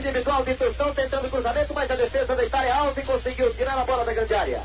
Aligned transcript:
individual 0.00 0.42
de 0.42 0.54
Tostão, 0.54 0.94
tentando 0.94 1.28
cruzamento, 1.28 1.74
mas 1.74 1.90
a 1.90 1.94
defesa 1.94 2.34
da 2.34 2.44
Itália 2.44 2.74
e 2.96 3.02
conseguiu 3.02 3.52
tirar 3.54 3.78
a 3.78 3.84
bola 3.84 4.04
da 4.04 4.12
grande 4.12 4.34
área. 4.34 4.62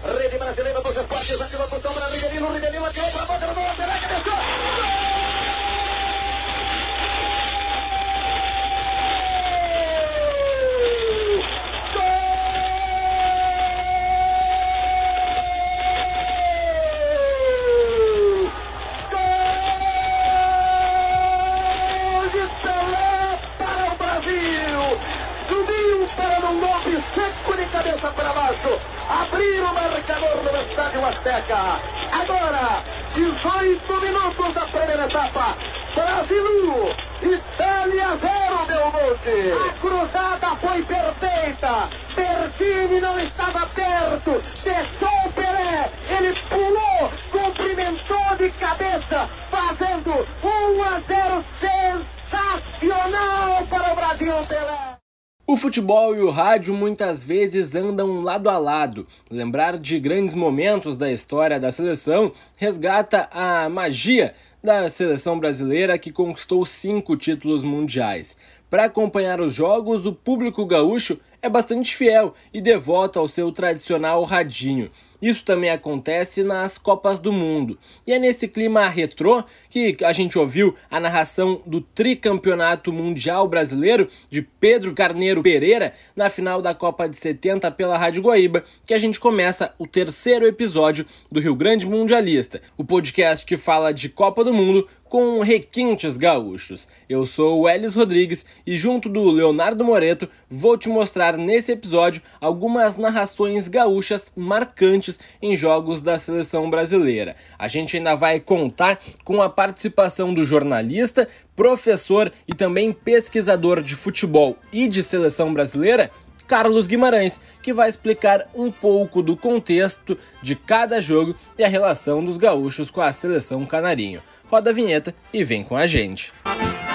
Futebol 55.75 56.15
e 56.15 56.21
o 56.21 56.29
rádio 56.29 56.73
muitas 56.73 57.21
vezes 57.21 57.75
andam 57.75 58.21
lado 58.21 58.49
a 58.49 58.57
lado. 58.57 59.05
Lembrar 59.29 59.77
de 59.77 59.99
grandes 59.99 60.33
momentos 60.33 60.95
da 60.95 61.11
história 61.11 61.59
da 61.59 61.69
seleção 61.69 62.31
resgata 62.55 63.27
a 63.29 63.67
magia 63.67 64.33
da 64.63 64.89
seleção 64.89 65.37
brasileira 65.37 65.97
que 65.97 66.13
conquistou 66.13 66.65
cinco 66.65 67.17
títulos 67.17 67.61
mundiais. 67.61 68.37
Para 68.69 68.85
acompanhar 68.85 69.41
os 69.41 69.53
jogos, 69.53 70.05
o 70.05 70.13
público 70.13 70.65
gaúcho 70.65 71.19
é 71.41 71.49
bastante 71.49 71.93
fiel 71.93 72.33
e 72.53 72.61
devoto 72.61 73.19
ao 73.19 73.27
seu 73.27 73.51
tradicional 73.51 74.23
radinho. 74.23 74.89
Isso 75.21 75.43
também 75.43 75.69
acontece 75.69 76.43
nas 76.43 76.77
Copas 76.77 77.19
do 77.19 77.31
Mundo. 77.31 77.77
E 78.05 78.13
é 78.13 78.19
nesse 78.19 78.47
clima 78.47 78.87
retrô 78.87 79.43
que 79.69 79.97
a 80.03 80.11
gente 80.11 80.37
ouviu 80.37 80.75
a 80.89 80.99
narração 80.99 81.61
do 81.65 81.81
tricampeonato 81.81 82.91
mundial 82.91 83.47
brasileiro 83.47 84.07
de 84.29 84.41
Pedro 84.41 84.93
Carneiro 84.93 85.41
Pereira 85.41 85.93
na 86.15 86.29
final 86.29 86.61
da 86.61 86.73
Copa 86.73 87.07
de 87.07 87.17
70 87.17 87.71
pela 87.71 87.97
Rádio 87.97 88.23
Guaíba, 88.23 88.63
que 88.85 88.93
a 88.93 88.97
gente 88.97 89.19
começa 89.19 89.73
o 89.77 89.87
terceiro 89.87 90.45
episódio 90.45 91.05
do 91.31 91.39
Rio 91.39 91.55
Grande 91.55 91.85
Mundialista, 91.85 92.61
o 92.77 92.83
podcast 92.83 93.45
que 93.45 93.57
fala 93.57 93.93
de 93.93 94.09
Copa 94.09 94.43
do 94.43 94.53
Mundo 94.53 94.87
com 95.09 95.39
requintes 95.41 96.17
gaúchos. 96.17 96.87
Eu 97.07 97.25
sou 97.27 97.61
o 97.61 97.69
Elis 97.69 97.95
Rodrigues 97.95 98.45
e 98.65 98.75
junto 98.75 99.07
do 99.07 99.29
Leonardo 99.29 99.83
Moreto 99.83 100.27
vou 100.49 100.77
te 100.77 100.89
mostrar 100.89 101.37
nesse 101.37 101.71
episódio 101.71 102.21
algumas 102.41 102.97
narrações 102.97 103.67
gaúchas 103.67 104.31
marcantes 104.35 105.19
em 105.41 105.55
jogos 105.55 106.01
da 106.01 106.17
seleção 106.17 106.69
brasileira. 106.69 107.35
A 107.57 107.67
gente 107.67 107.97
ainda 107.97 108.15
vai 108.15 108.39
contar 108.39 108.99
com 109.23 109.41
a 109.41 109.49
participação 109.49 110.33
do 110.33 110.43
jornalista, 110.43 111.27
professor 111.55 112.31
e 112.47 112.53
também 112.53 112.91
pesquisador 112.91 113.81
de 113.81 113.95
futebol 113.95 114.57
e 114.73 114.87
de 114.87 115.03
seleção 115.03 115.53
brasileira 115.53 116.09
Carlos 116.47 116.85
Guimarães, 116.85 117.39
que 117.61 117.73
vai 117.73 117.89
explicar 117.89 118.47
um 118.53 118.71
pouco 118.71 119.23
do 119.23 119.35
contexto 119.35 120.17
de 120.43 120.55
cada 120.55 121.01
jogo 121.01 121.35
e 121.57 121.63
a 121.63 121.67
relação 121.67 122.23
dos 122.23 122.37
gaúchos 122.37 122.91
com 122.91 123.01
a 123.01 123.11
seleção 123.11 123.65
canarinho 123.65 124.21
roda 124.49 124.69
a 124.69 124.73
vinheta 124.73 125.13
e 125.33 125.43
vem 125.43 125.63
com 125.63 125.75
a 125.75 125.85
gente. 125.85 126.31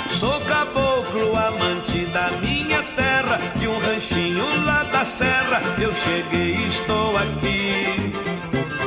Sou 0.09 0.41
caboclo, 0.43 1.37
amante 1.37 2.05
da 2.07 2.31
minha 2.33 2.83
terra, 2.95 3.39
de 3.59 3.67
um 3.67 3.79
ranchinho 3.79 4.45
lá 4.65 4.83
da 4.85 5.05
serra, 5.05 5.63
eu 5.81 5.93
cheguei 5.93 6.57
e 6.57 6.69
estou 6.69 7.17
aqui. 7.17 8.13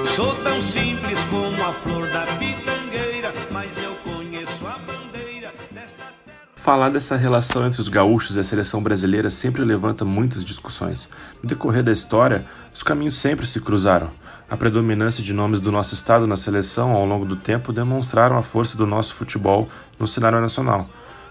Sou 0.06 0.36
tão 0.44 0.62
simples 0.62 1.24
como 1.24 1.64
a 1.64 1.74
flor 1.74 2.08
da 2.12 2.22
pitangueira, 2.38 3.34
mas 3.52 3.72
eu 3.82 3.96
conheço 4.04 4.68
a 4.68 4.78
bandeira 4.78 5.52
desta 5.72 6.04
terra. 6.26 6.38
Falar 6.56 6.90
dessa 6.90 7.16
relação 7.16 7.66
entre 7.66 7.82
os 7.82 7.88
gaúchos 7.88 8.36
e 8.36 8.40
a 8.40 8.44
seleção 8.44 8.84
brasileira 8.84 9.30
sempre 9.32 9.64
levanta 9.64 10.06
muitas 10.06 10.46
discussões. 10.46 11.10
No 11.42 11.50
decorrer 11.50 11.82
da 11.82 11.92
história, 11.92 12.46
os 12.72 12.84
caminhos 12.84 13.16
sempre 13.16 13.48
se 13.48 13.60
cruzaram. 13.60 14.12
A 14.50 14.58
predominância 14.58 15.24
de 15.24 15.34
nomes 15.34 15.60
do 15.60 15.72
nosso 15.72 15.94
estado 15.94 16.28
na 16.28 16.38
seleção 16.38 16.92
ao 16.92 17.06
longo 17.06 17.26
do 17.26 17.36
tempo 17.36 17.74
demonstraram 17.74 18.38
a 18.38 18.44
força 18.44 18.78
do 18.78 18.86
nosso 18.86 19.16
futebol 19.16 19.68
no 19.98 20.08
cenário 20.08 20.40
nacional. 20.40 20.88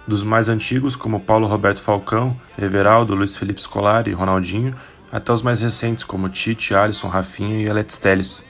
Dos 0.07 0.23
mais 0.23 0.49
antigos, 0.49 0.97
como 0.97 1.21
Paulo 1.21 1.47
Roberto 1.47 1.81
Falcão, 1.81 2.37
Everaldo, 2.59 3.15
Luiz 3.15 3.37
Felipe 3.37 3.63
Scolari 3.63 4.11
e 4.11 4.15
Ronaldinho, 4.15 4.75
até 5.13 5.33
os 5.33 5.43
mais 5.43 5.61
recentes, 5.61 6.03
como 6.03 6.29
Tite, 6.29 6.75
Alisson, 6.75 7.09
Rafinha 7.09 7.63
e 7.63 7.71
Alex 7.71 7.99
Telles. 7.99 8.43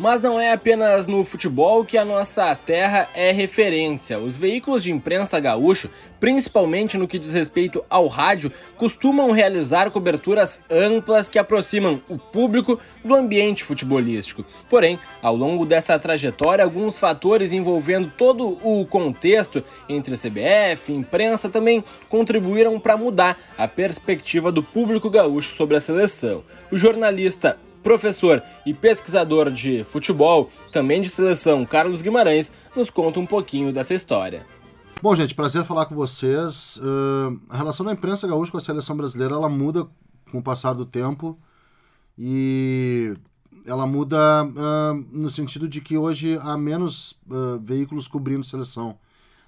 Mas 0.00 0.22
não 0.22 0.40
é 0.40 0.50
apenas 0.50 1.06
no 1.06 1.22
futebol 1.22 1.84
que 1.84 1.98
a 1.98 2.06
nossa 2.06 2.56
terra 2.56 3.06
é 3.14 3.32
referência. 3.32 4.18
Os 4.18 4.34
veículos 4.34 4.82
de 4.82 4.90
imprensa 4.90 5.38
gaúcho, 5.38 5.90
principalmente 6.18 6.96
no 6.96 7.06
que 7.06 7.18
diz 7.18 7.34
respeito 7.34 7.84
ao 7.90 8.06
rádio, 8.06 8.50
costumam 8.78 9.30
realizar 9.30 9.90
coberturas 9.90 10.60
amplas 10.70 11.28
que 11.28 11.38
aproximam 11.38 12.00
o 12.08 12.16
público 12.16 12.80
do 13.04 13.14
ambiente 13.14 13.62
futebolístico. 13.62 14.42
Porém, 14.70 14.98
ao 15.20 15.36
longo 15.36 15.66
dessa 15.66 15.98
trajetória, 15.98 16.64
alguns 16.64 16.98
fatores 16.98 17.52
envolvendo 17.52 18.10
todo 18.16 18.56
o 18.66 18.86
contexto 18.86 19.62
entre 19.86 20.16
CBF 20.16 20.92
e 20.92 20.96
imprensa 20.96 21.50
também 21.50 21.84
contribuíram 22.08 22.80
para 22.80 22.96
mudar 22.96 23.38
a 23.58 23.68
perspectiva 23.68 24.50
do 24.50 24.62
público 24.62 25.10
gaúcho 25.10 25.54
sobre 25.54 25.76
a 25.76 25.80
seleção. 25.80 26.42
O 26.72 26.78
jornalista 26.78 27.58
professor 27.82 28.42
e 28.64 28.74
pesquisador 28.74 29.50
de 29.50 29.84
futebol, 29.84 30.50
também 30.72 31.00
de 31.00 31.08
seleção, 31.08 31.64
Carlos 31.64 32.02
Guimarães, 32.02 32.52
nos 32.74 32.90
conta 32.90 33.20
um 33.20 33.26
pouquinho 33.26 33.72
dessa 33.72 33.94
história. 33.94 34.46
Bom, 35.02 35.14
gente, 35.14 35.34
prazer 35.34 35.64
falar 35.64 35.86
com 35.86 35.94
vocês. 35.94 36.76
Uh, 36.76 37.40
a 37.48 37.56
relação 37.56 37.86
da 37.86 37.92
imprensa 37.92 38.28
gaúcha 38.28 38.52
com 38.52 38.58
a 38.58 38.60
seleção 38.60 38.96
brasileira 38.96 39.34
ela 39.34 39.48
muda 39.48 39.86
com 40.30 40.38
o 40.38 40.42
passar 40.42 40.74
do 40.74 40.84
tempo 40.84 41.38
e 42.18 43.14
ela 43.64 43.86
muda 43.86 44.44
uh, 44.44 44.94
no 45.10 45.30
sentido 45.30 45.68
de 45.68 45.80
que 45.80 45.96
hoje 45.96 46.38
há 46.42 46.56
menos 46.56 47.12
uh, 47.30 47.58
veículos 47.62 48.06
cobrindo 48.06 48.44
seleção. 48.44 48.98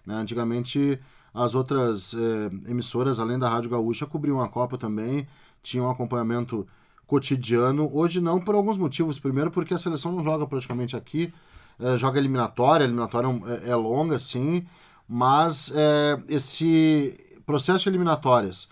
Né? 0.07 0.15
Antigamente, 0.15 0.99
as 1.35 1.55
outras 1.55 2.15
eh, 2.15 2.71
emissoras, 2.71 3.19
além 3.19 3.39
da 3.39 3.49
Rádio 3.49 3.71
Gaúcha, 3.71 4.05
cobriam 4.05 4.43
a 4.43 4.49
Copa 4.49 4.77
também, 4.77 5.27
tinham 5.63 5.87
um 5.87 5.91
acompanhamento 5.91 6.67
cotidiano. 7.13 7.91
Hoje 7.93 8.23
não, 8.23 8.41
por 8.41 8.55
alguns 8.55 8.79
motivos. 8.79 9.19
Primeiro, 9.19 9.51
porque 9.51 9.75
a 9.75 9.79
seleção 9.79 10.13
não 10.13 10.25
joga 10.25 10.47
praticamente 10.47 10.97
aqui, 10.97 11.31
é, 11.79 11.95
joga 11.95 12.19
eliminatória, 12.19 12.87
a 12.87 12.89
eliminatória 12.89 13.29
é, 13.67 13.69
é 13.69 13.77
longa, 13.77 14.19
sim, 14.19 14.65
mas 15.07 15.71
é, 15.75 16.19
esse 16.27 17.15
processo 17.45 17.85
de 17.85 17.91
eliminatórias, 17.91 18.71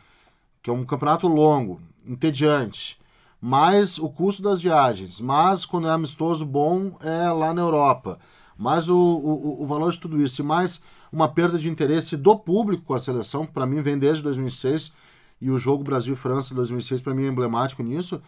que 0.62 0.70
é 0.70 0.72
um 0.72 0.87
campeonato 0.87 1.28
longo, 1.28 1.82
entediante, 2.06 2.98
mais 3.38 3.98
o 3.98 4.08
custo 4.08 4.40
das 4.42 4.58
viagens, 4.58 5.20
mas 5.20 5.66
quando 5.66 5.88
é 5.88 5.90
amistoso 5.90 6.46
bom 6.46 6.96
é 7.02 7.31
lá 7.31 7.52
na 7.52 7.60
Europa, 7.60 8.19
mais 8.56 8.88
o, 8.88 8.96
o, 8.96 9.62
o 9.62 9.66
valor 9.66 9.92
de 9.92 10.00
tudo 10.00 10.22
isso, 10.22 10.40
e 10.40 10.44
mais 10.44 10.81
uma 11.12 11.28
perda 11.28 11.58
de 11.58 11.69
interesse 11.69 12.16
do 12.16 12.34
público 12.38 12.84
com 12.84 12.94
a 12.94 12.98
seleção, 12.98 13.44
para 13.44 13.66
mim 13.66 13.82
vem 13.82 13.98
desde 13.98 14.22
2006 14.22 14.94
e 15.40 15.50
o 15.50 15.58
jogo 15.58 15.82
Brasil-França 15.82 16.54
2006 16.54 17.00
para 17.00 17.14
mim 17.14 17.25
é 17.25 17.28
emblemático 17.28 17.82
nisso, 17.82 18.20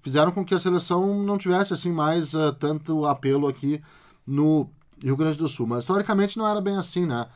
fizeram 0.00 0.32
com 0.32 0.44
que 0.44 0.54
a 0.54 0.58
seleção 0.58 1.22
não 1.22 1.38
tivesse 1.38 1.72
assim 1.72 1.92
mais 1.92 2.34
uh, 2.34 2.52
tanto 2.52 3.06
apelo 3.06 3.46
aqui 3.46 3.82
no 4.26 4.68
Rio 5.02 5.16
Grande 5.16 5.38
do 5.38 5.48
Sul. 5.48 5.66
Mas 5.66 5.80
historicamente 5.80 6.38
não 6.38 6.46
era 6.46 6.60
bem 6.60 6.76
assim, 6.76 7.06
né? 7.06 7.26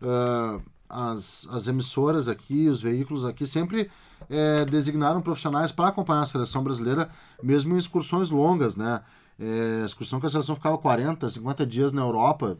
Uh, 0.00 0.62
as, 0.88 1.48
as 1.50 1.66
emissoras 1.66 2.28
aqui, 2.28 2.68
os 2.68 2.80
veículos 2.80 3.24
aqui 3.24 3.46
sempre 3.46 3.90
é, 4.28 4.64
designaram 4.64 5.20
profissionais 5.20 5.72
para 5.72 5.88
acompanhar 5.88 6.22
a 6.22 6.26
seleção 6.26 6.62
brasileira, 6.62 7.10
mesmo 7.42 7.74
em 7.74 7.78
excursões 7.78 8.30
longas, 8.30 8.76
né? 8.76 9.00
É, 9.38 9.82
excursão 9.84 10.20
que 10.20 10.26
a 10.26 10.28
seleção 10.28 10.54
ficava 10.54 10.78
40, 10.78 11.28
50 11.28 11.66
dias 11.66 11.92
na 11.92 12.02
Europa, 12.02 12.56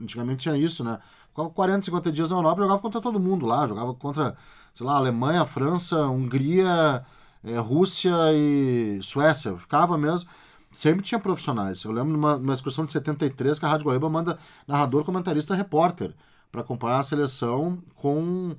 antigamente 0.00 0.42
tinha 0.42 0.56
isso, 0.56 0.84
né? 0.84 0.98
Ficava 1.30 1.48
40, 1.50 1.86
50 1.86 2.12
dias 2.12 2.28
na 2.28 2.36
Europa 2.36 2.62
jogava 2.62 2.80
contra 2.80 3.00
todo 3.00 3.18
mundo 3.18 3.46
lá, 3.46 3.66
jogava 3.66 3.94
contra 3.94 4.36
sei 4.78 4.86
lá, 4.86 4.94
Alemanha, 4.94 5.44
França, 5.44 6.06
Hungria, 6.06 7.04
é, 7.42 7.58
Rússia 7.58 8.14
e 8.32 9.00
Suécia. 9.02 9.56
Ficava 9.56 9.98
mesmo. 9.98 10.30
Sempre 10.72 11.02
tinha 11.02 11.18
profissionais. 11.18 11.82
Eu 11.82 11.90
lembro 11.90 12.12
numa, 12.12 12.38
numa 12.38 12.54
excursão 12.54 12.84
de 12.84 12.92
73 12.92 13.58
que 13.58 13.66
a 13.66 13.68
Rádio 13.68 13.86
Guaíba 13.86 14.08
manda 14.08 14.38
narrador, 14.68 15.02
comentarista, 15.04 15.54
repórter 15.54 16.14
para 16.52 16.60
acompanhar 16.60 17.00
a 17.00 17.02
seleção 17.02 17.82
com 17.96 18.54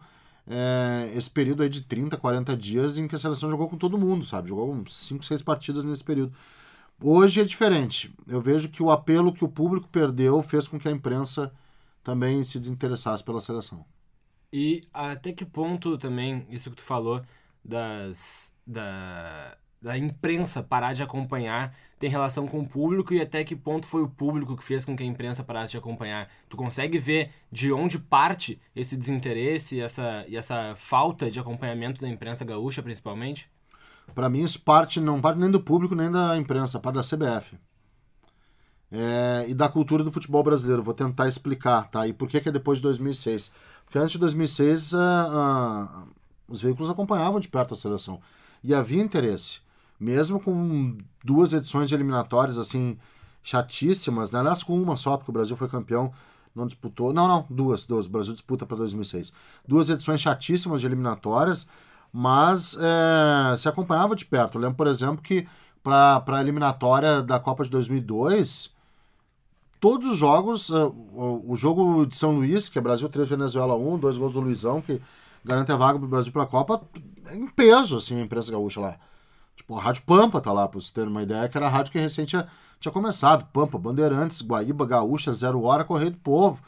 é, 0.46 1.10
esse 1.16 1.30
período 1.30 1.64
aí 1.64 1.70
de 1.70 1.82
30, 1.82 2.18
40 2.18 2.58
dias 2.58 2.98
em 2.98 3.08
que 3.08 3.16
a 3.16 3.20
seleção 3.20 3.50
jogou 3.50 3.70
com 3.70 3.78
todo 3.78 3.98
mundo, 3.98 4.26
sabe? 4.26 4.50
Jogou 4.50 4.84
5, 4.86 5.24
6 5.24 5.42
partidas 5.42 5.86
nesse 5.86 6.04
período. 6.04 6.34
Hoje 7.02 7.40
é 7.40 7.46
diferente. 7.46 8.14
Eu 8.28 8.42
vejo 8.42 8.68
que 8.68 8.84
o 8.84 8.92
apelo 8.92 9.34
que 9.34 9.46
o 9.46 9.50
público 9.50 9.88
perdeu 9.88 10.42
fez 10.42 10.68
com 10.68 10.78
que 10.78 10.90
a 10.90 10.92
imprensa 10.92 11.50
também 12.04 12.44
se 12.44 12.60
desinteressasse 12.60 13.24
pela 13.24 13.40
seleção. 13.40 13.86
E 14.52 14.82
até 14.94 15.32
que 15.32 15.46
ponto 15.46 15.98
também, 15.98 16.46
isso 16.50 16.70
que 16.70 16.76
tu 16.78 16.84
falou, 16.84 17.22
das, 17.64 18.54
da, 18.66 19.58
da 19.82 19.98
imprensa 19.98 20.64
parar 20.64 20.94
de 20.94 21.04
acompanhar 21.04 21.76
tem 22.00 22.10
relação 22.10 22.48
com 22.48 22.62
o 22.62 22.68
público 22.68 23.14
e 23.14 23.22
até 23.22 23.44
que 23.44 23.56
ponto 23.56 23.86
foi 23.86 24.02
o 24.02 24.10
público 24.10 24.56
que 24.56 24.64
fez 24.64 24.86
com 24.86 24.96
que 24.96 25.04
a 25.04 25.06
imprensa 25.06 25.44
parasse 25.44 25.72
de 25.72 25.78
acompanhar. 25.78 26.30
Tu 26.48 26.56
consegue 26.56 26.98
ver 26.98 27.32
de 27.52 27.72
onde 27.72 28.00
parte 28.00 28.60
esse 28.76 28.96
desinteresse 28.96 29.76
e 29.76 29.82
essa, 29.82 30.26
e 30.28 30.38
essa 30.38 30.74
falta 30.76 31.30
de 31.30 31.40
acompanhamento 31.40 32.02
da 32.02 32.08
imprensa 32.08 32.46
gaúcha, 32.46 32.82
principalmente? 32.82 33.50
Para 34.16 34.30
mim, 34.30 34.42
isso 34.42 34.62
parte, 34.62 35.00
não 35.00 35.22
parte 35.22 35.38
nem 35.38 35.52
do 35.52 35.62
público 35.62 35.94
nem 35.94 36.10
da 36.10 36.38
imprensa, 36.38 36.80
parte 36.80 36.96
da 36.96 37.02
CBF. 37.02 37.58
É, 38.92 39.46
e 39.48 39.54
da 39.54 39.70
cultura 39.70 40.04
do 40.04 40.12
futebol 40.12 40.44
brasileiro. 40.44 40.82
Vou 40.82 40.94
tentar 40.94 41.28
explicar, 41.28 41.90
tá? 41.90 42.08
E 42.08 42.14
por 42.14 42.28
que, 42.28 42.40
que 42.42 42.50
é 42.50 42.52
depois 42.52 42.80
de 42.80 42.84
2006? 42.84 43.52
Porque 43.86 44.00
antes 44.00 44.14
de 44.14 44.18
2006, 44.20 44.94
uh, 44.94 44.98
uh, 44.98 46.08
os 46.48 46.62
veículos 46.62 46.90
acompanhavam 46.90 47.40
de 47.40 47.48
perto 47.48 47.74
a 47.74 47.78
seleção. 47.78 48.20
E 48.64 48.74
havia 48.74 49.02
interesse 49.02 49.62
mesmo 50.00 50.40
com 50.40 50.98
duas 51.24 51.52
edições 51.52 51.90
de 51.90 51.96
eliminatórias 51.96 52.58
assim 52.58 52.98
chatíssimas, 53.44 54.32
né? 54.32 54.40
aliás 54.40 54.64
com 54.64 54.80
uma 54.80 54.96
só, 54.96 55.18
porque 55.18 55.32
o 55.32 55.34
Brasil 55.34 55.58
foi 55.58 55.68
campeão, 55.68 56.14
não 56.56 56.66
disputou, 56.66 57.12
não, 57.12 57.28
não, 57.28 57.46
duas, 57.50 57.84
duas, 57.84 58.06
o 58.06 58.10
Brasil 58.10 58.34
disputa 58.34 58.66
para 58.66 58.78
2006. 58.78 59.34
Duas 59.68 59.90
edições 59.90 60.22
chatíssimas 60.22 60.82
de 60.82 60.88
eliminatórias, 60.88 61.68
mas 62.12 62.78
é, 62.80 63.56
se 63.58 63.68
acompanhava 63.68 64.16
de 64.16 64.26
perto. 64.26 64.58
Eu 64.58 64.62
lembro, 64.62 64.78
por 64.78 64.88
exemplo, 64.88 65.22
que 65.22 65.48
para 65.84 66.24
a 66.26 66.42
eliminatória 66.42 67.22
da 67.22 67.40
Copa 67.40 67.64
de 67.64 67.70
2002, 67.70 68.72
todos 69.80 70.10
os 70.10 70.18
jogos, 70.18 70.70
uh, 70.70 70.94
o, 71.48 71.56
jogo 71.56 72.06
de 72.06 72.16
São 72.16 72.36
Luís, 72.36 72.70
que 72.70 72.78
é 72.78 72.82
Brasil 72.82 73.08
3, 73.08 73.30
Venezuela 73.30 73.76
1, 73.76 73.98
dois 73.98 74.18
gols 74.18 74.34
do 74.34 74.40
Luizão, 74.40 74.82
que 74.82 75.02
garante 75.44 75.72
a 75.72 75.76
vaga 75.76 75.98
para 75.98 76.06
o 76.06 76.10
Brasil 76.10 76.32
para 76.32 76.44
a 76.44 76.48
Copa, 76.48 76.82
em 77.32 77.48
peso, 77.48 77.98
assim, 77.98 78.20
a 78.20 78.24
imprensa 78.24 78.52
gaúcha 78.52 78.80
lá. 78.80 78.98
Tipo, 79.56 79.78
a 79.78 79.82
Rádio 79.82 80.04
Pampa 80.06 80.42
tá 80.42 80.52
lá, 80.52 80.68
pra 80.68 80.80
você 80.80 80.92
ter 80.92 81.08
uma 81.08 81.24
ideia, 81.24 81.48
que 81.48 81.58
era 81.58 81.68
a 81.68 81.70
rádio 81.70 81.92
que 81.92 82.00
recente 82.00 82.30
tinha, 82.30 82.48
tinha 82.80 82.92
começado. 82.92 83.46
Pampa, 83.52 83.78
Bandeirantes, 83.78 84.42
Guaíba, 84.42 84.86
Gaúcha, 84.86 85.34
Zero 85.34 85.62
Hora, 85.64 85.84
Correio 85.84 86.12
do 86.12 86.18
Povo. 86.18 86.62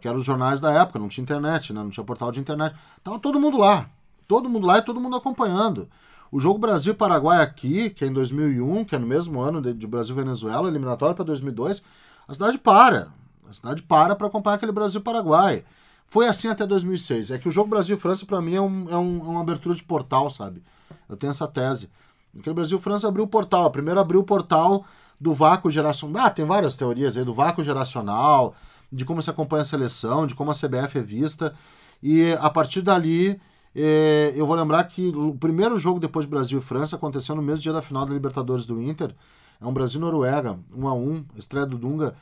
Que 0.00 0.08
eram 0.08 0.18
os 0.18 0.24
jornais 0.24 0.60
da 0.60 0.72
época, 0.72 0.98
não 0.98 1.08
tinha 1.08 1.22
internet, 1.22 1.72
né? 1.72 1.80
Não 1.80 1.90
tinha 1.90 2.02
portal 2.02 2.32
de 2.32 2.40
internet. 2.40 2.74
Tava 3.04 3.18
todo 3.18 3.38
mundo 3.38 3.58
lá. 3.58 3.88
Todo 4.26 4.48
mundo 4.48 4.66
lá 4.66 4.78
e 4.78 4.82
todo 4.82 5.00
mundo 5.00 5.14
acompanhando. 5.14 5.88
O 6.32 6.40
jogo 6.40 6.58
Brasil-Paraguai 6.58 7.40
aqui, 7.42 7.90
que 7.90 8.04
é 8.04 8.08
em 8.08 8.12
2001, 8.12 8.86
que 8.86 8.96
é 8.96 8.98
no 8.98 9.06
mesmo 9.06 9.40
ano 9.40 9.60
de, 9.60 9.74
de 9.74 9.86
Brasil-Venezuela, 9.86 10.66
eliminatório 10.66 11.14
para 11.14 11.26
2002, 11.26 11.82
a 12.26 12.32
cidade 12.32 12.58
para. 12.58 13.08
A 13.48 13.52
cidade 13.52 13.82
para 13.82 14.16
para 14.16 14.26
acompanhar 14.26 14.56
aquele 14.56 14.72
Brasil-Paraguai. 14.72 15.64
Foi 16.06 16.26
assim 16.26 16.48
até 16.48 16.66
2006. 16.66 17.30
É 17.30 17.38
que 17.38 17.48
o 17.48 17.52
jogo 17.52 17.70
Brasil-França, 17.70 18.26
para 18.26 18.40
mim, 18.40 18.54
é, 18.54 18.60
um, 18.60 18.86
é, 18.90 18.96
um, 18.96 19.20
é 19.20 19.28
uma 19.28 19.40
abertura 19.40 19.74
de 19.74 19.82
portal, 19.82 20.28
sabe? 20.30 20.62
Eu 21.08 21.16
tenho 21.16 21.30
essa 21.30 21.48
tese. 21.48 21.90
Naquele 22.34 22.54
Brasil, 22.54 22.78
França 22.78 23.08
abriu 23.08 23.24
o 23.24 23.28
portal. 23.28 23.64
A 23.64 23.70
primeira 23.70 24.00
abriu 24.00 24.20
o 24.20 24.24
portal 24.24 24.84
do 25.20 25.32
vácuo 25.32 25.70
geracional. 25.70 26.26
Ah, 26.26 26.30
tem 26.30 26.44
várias 26.44 26.74
teorias 26.74 27.16
aí 27.16 27.24
do 27.24 27.34
vácuo 27.34 27.62
geracional, 27.62 28.54
de 28.90 29.04
como 29.04 29.22
se 29.22 29.30
acompanha 29.30 29.62
a 29.62 29.64
seleção, 29.64 30.26
de 30.26 30.34
como 30.34 30.50
a 30.50 30.54
CBF 30.54 30.98
é 30.98 31.02
vista. 31.02 31.54
E 32.02 32.32
a 32.40 32.50
partir 32.50 32.82
dali, 32.82 33.40
eh, 33.74 34.32
eu 34.34 34.46
vou 34.46 34.56
lembrar 34.56 34.82
que 34.84 35.08
o 35.14 35.34
primeiro 35.34 35.78
jogo 35.78 36.00
depois 36.00 36.24
de 36.26 36.30
Brasil 36.30 36.60
França 36.60 36.96
aconteceu 36.96 37.34
no 37.34 37.42
mesmo 37.42 37.62
dia 37.62 37.72
da 37.72 37.80
final 37.80 38.04
da 38.04 38.12
Libertadores 38.12 38.66
do 38.66 38.82
Inter. 38.82 39.14
É 39.62 39.66
um 39.66 39.72
Brasil-Noruega, 39.72 40.58
1 40.74 40.88
a 40.88 40.94
1 40.94 41.24
estreia 41.36 41.64
do 41.64 41.78
Dunga. 41.78 42.14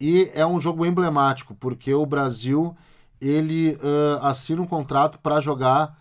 E 0.00 0.30
é 0.34 0.44
um 0.44 0.60
jogo 0.60 0.84
emblemático, 0.84 1.54
porque 1.54 1.94
o 1.94 2.04
Brasil 2.04 2.76
ele 3.20 3.74
uh, 3.74 4.24
assina 4.24 4.60
um 4.60 4.66
contrato 4.66 5.18
para 5.18 5.40
jogar 5.40 5.96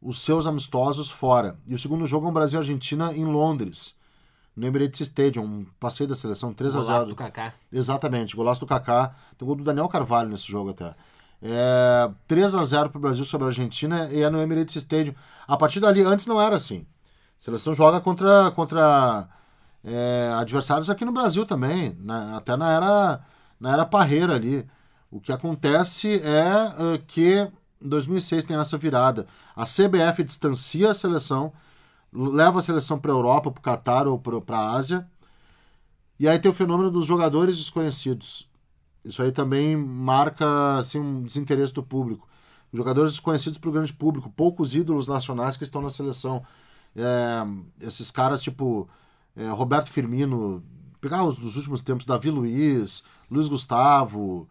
os 0.00 0.20
seus 0.20 0.46
amistosos 0.46 1.10
fora. 1.10 1.58
E 1.66 1.74
o 1.74 1.78
segundo 1.78 2.06
jogo 2.06 2.26
é 2.26 2.30
um 2.30 2.32
Brasil-Argentina 2.32 3.12
em 3.14 3.24
Londres, 3.24 3.94
no 4.54 4.66
Emirates 4.66 5.00
Stadium, 5.00 5.42
um 5.42 5.66
passeio 5.80 6.08
da 6.08 6.14
seleção 6.14 6.52
3 6.52 6.76
a 6.76 6.82
0 6.82 6.86
Golaço 6.86 7.06
do 7.08 7.16
Kaká. 7.16 7.54
Exatamente, 7.72 8.36
golaço 8.36 8.60
do 8.60 8.66
Kaká. 8.66 9.14
Tem 9.36 9.46
gol 9.46 9.56
do 9.56 9.64
Daniel 9.64 9.88
Carvalho 9.88 10.28
nesse 10.28 10.46
jogo 10.46 10.70
até. 10.70 10.94
É, 11.42 12.10
3 12.28 12.54
a 12.54 12.62
0 12.62 12.90
para 12.90 12.98
o 12.98 13.00
Brasil 13.00 13.24
sobre 13.24 13.46
a 13.46 13.48
Argentina 13.48 14.08
e 14.12 14.22
é 14.22 14.30
no 14.30 14.40
Emirates 14.40 14.76
Stadium. 14.76 15.14
A 15.48 15.56
partir 15.56 15.80
dali, 15.80 16.02
antes 16.02 16.26
não 16.26 16.40
era 16.40 16.54
assim. 16.54 16.86
A 17.38 17.42
seleção 17.44 17.74
joga 17.74 18.00
contra, 18.00 18.50
contra 18.52 19.28
é, 19.84 20.32
adversários 20.38 20.88
aqui 20.88 21.04
no 21.04 21.12
Brasil 21.12 21.44
também, 21.44 21.94
né? 22.00 22.32
até 22.34 22.56
na 22.56 22.72
era, 22.72 23.20
na 23.60 23.72
era 23.72 23.84
parreira 23.84 24.34
ali. 24.34 24.66
O 25.10 25.20
que 25.20 25.30
acontece 25.30 26.20
é 26.22 26.94
uh, 26.94 26.98
que 27.06 27.48
em 27.80 27.88
2006 27.88 28.44
tem 28.44 28.56
essa 28.56 28.78
virada. 28.78 29.26
A 29.54 29.64
CBF 29.64 30.24
distancia 30.24 30.90
a 30.90 30.94
seleção, 30.94 31.52
leva 32.12 32.58
a 32.58 32.62
seleção 32.62 32.98
para 32.98 33.12
a 33.12 33.14
Europa, 33.14 33.50
para 33.50 33.60
o 33.60 33.62
Catar 33.62 34.08
ou 34.08 34.18
para 34.18 34.58
a 34.58 34.72
Ásia. 34.72 35.06
E 36.18 36.26
aí 36.26 36.38
tem 36.38 36.50
o 36.50 36.54
fenômeno 36.54 36.90
dos 36.90 37.06
jogadores 37.06 37.58
desconhecidos. 37.58 38.48
Isso 39.04 39.20
aí 39.22 39.30
também 39.30 39.76
marca 39.76 40.78
assim, 40.78 40.98
um 40.98 41.22
desinteresse 41.22 41.74
do 41.74 41.82
público. 41.82 42.26
Jogadores 42.72 43.12
desconhecidos 43.12 43.58
para 43.58 43.68
o 43.68 43.72
grande 43.72 43.92
público, 43.92 44.32
poucos 44.34 44.74
ídolos 44.74 45.06
nacionais 45.06 45.56
que 45.56 45.64
estão 45.64 45.82
na 45.82 45.90
seleção. 45.90 46.42
É, 46.96 47.86
esses 47.86 48.10
caras 48.10 48.42
tipo 48.42 48.88
é, 49.36 49.48
Roberto 49.48 49.90
Firmino, 49.90 50.62
pegar 51.00 51.24
os 51.24 51.38
dos 51.38 51.56
últimos 51.56 51.80
tempos, 51.80 52.06
Davi 52.06 52.30
Luiz, 52.30 53.04
Luiz 53.30 53.48
Gustavo, 53.48 54.48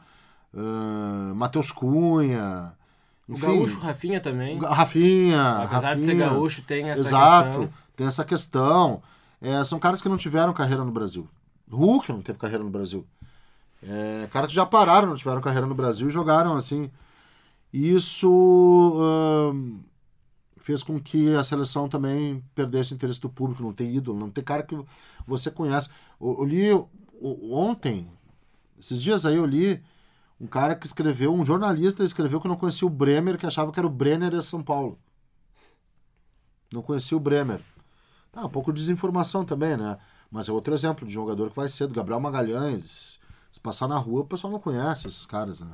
uh, 0.53 1.35
Matheus 1.35 1.71
Cunha, 1.71 2.75
enfim, 3.27 3.45
o 3.45 3.49
gaúcho 3.49 3.79
Rafinha 3.79 4.19
também. 4.19 4.59
Rafinha. 4.59 5.57
Apesar 5.63 5.81
Rafinha, 5.81 5.95
de 5.95 6.05
ser 6.05 6.15
gaúcho, 6.15 6.61
tem 6.63 6.89
essa 6.89 7.01
exato, 7.01 7.49
questão. 7.49 7.73
tem 7.95 8.07
essa 8.07 8.25
questão. 8.25 9.01
É, 9.41 9.63
são 9.63 9.79
caras 9.79 10.01
que 10.01 10.09
não 10.09 10.17
tiveram 10.17 10.53
carreira 10.53 10.83
no 10.83 10.91
Brasil. 10.91 11.27
Hulk 11.71 12.11
não 12.11 12.21
teve 12.21 12.37
carreira 12.37 12.63
no 12.63 12.69
Brasil. 12.69 13.05
É, 13.81 14.27
caras 14.31 14.49
que 14.49 14.55
já 14.55 14.65
pararam, 14.65 15.09
não 15.09 15.15
tiveram 15.15 15.41
carreira 15.41 15.65
no 15.65 15.75
Brasil 15.75 16.07
e 16.07 16.11
jogaram 16.11 16.55
assim. 16.55 16.89
Isso 17.73 18.29
hum, 19.53 19.79
fez 20.63 20.81
com 20.81 20.97
que 20.97 21.35
a 21.35 21.43
seleção 21.43 21.89
também 21.89 22.41
perdesse 22.55 22.93
o 22.93 22.95
interesse 22.95 23.19
do 23.19 23.29
público, 23.29 23.61
não 23.61 23.73
tem 23.73 23.93
ídolo, 23.93 24.17
não 24.17 24.31
tem 24.31 24.41
cara 24.41 24.63
que 24.63 24.73
você 25.27 25.51
conhece. 25.51 25.89
Eu, 26.19 26.37
eu 26.39 26.45
li 26.45 26.69
ontem, 27.51 28.09
esses 28.79 29.01
dias 29.01 29.25
aí 29.25 29.35
eu 29.35 29.45
li 29.45 29.83
um 30.39 30.47
cara 30.47 30.73
que 30.73 30.85
escreveu, 30.85 31.33
um 31.33 31.45
jornalista 31.45 32.01
escreveu 32.01 32.39
que 32.39 32.47
não 32.47 32.55
conhecia 32.55 32.87
o 32.87 32.89
Bremer, 32.89 33.37
que 33.37 33.45
achava 33.45 33.73
que 33.73 33.79
era 33.79 33.85
o 33.85 33.89
Brenner 33.89 34.33
e 34.33 34.41
São 34.41 34.63
Paulo. 34.63 34.97
Não 36.71 36.81
conhecia 36.81 37.17
o 37.17 37.19
Bremer. 37.19 37.59
Tá, 38.31 38.45
um 38.45 38.49
pouco 38.49 38.71
de 38.71 38.79
desinformação 38.79 39.43
também, 39.43 39.75
né? 39.75 39.97
Mas 40.31 40.47
é 40.47 40.51
outro 40.53 40.73
exemplo 40.73 41.05
de 41.05 41.13
jogador 41.13 41.49
que 41.49 41.55
vai 41.57 41.67
cedo. 41.67 41.93
Gabriel 41.93 42.21
Magalhães. 42.21 43.19
Se 43.53 43.59
passar 43.59 43.87
na 43.87 43.99
rua, 43.99 44.21
o 44.21 44.25
pessoal 44.25 44.51
não 44.51 44.59
conhece 44.59 45.07
esses 45.07 45.27
caras, 45.27 45.61
né? 45.61 45.67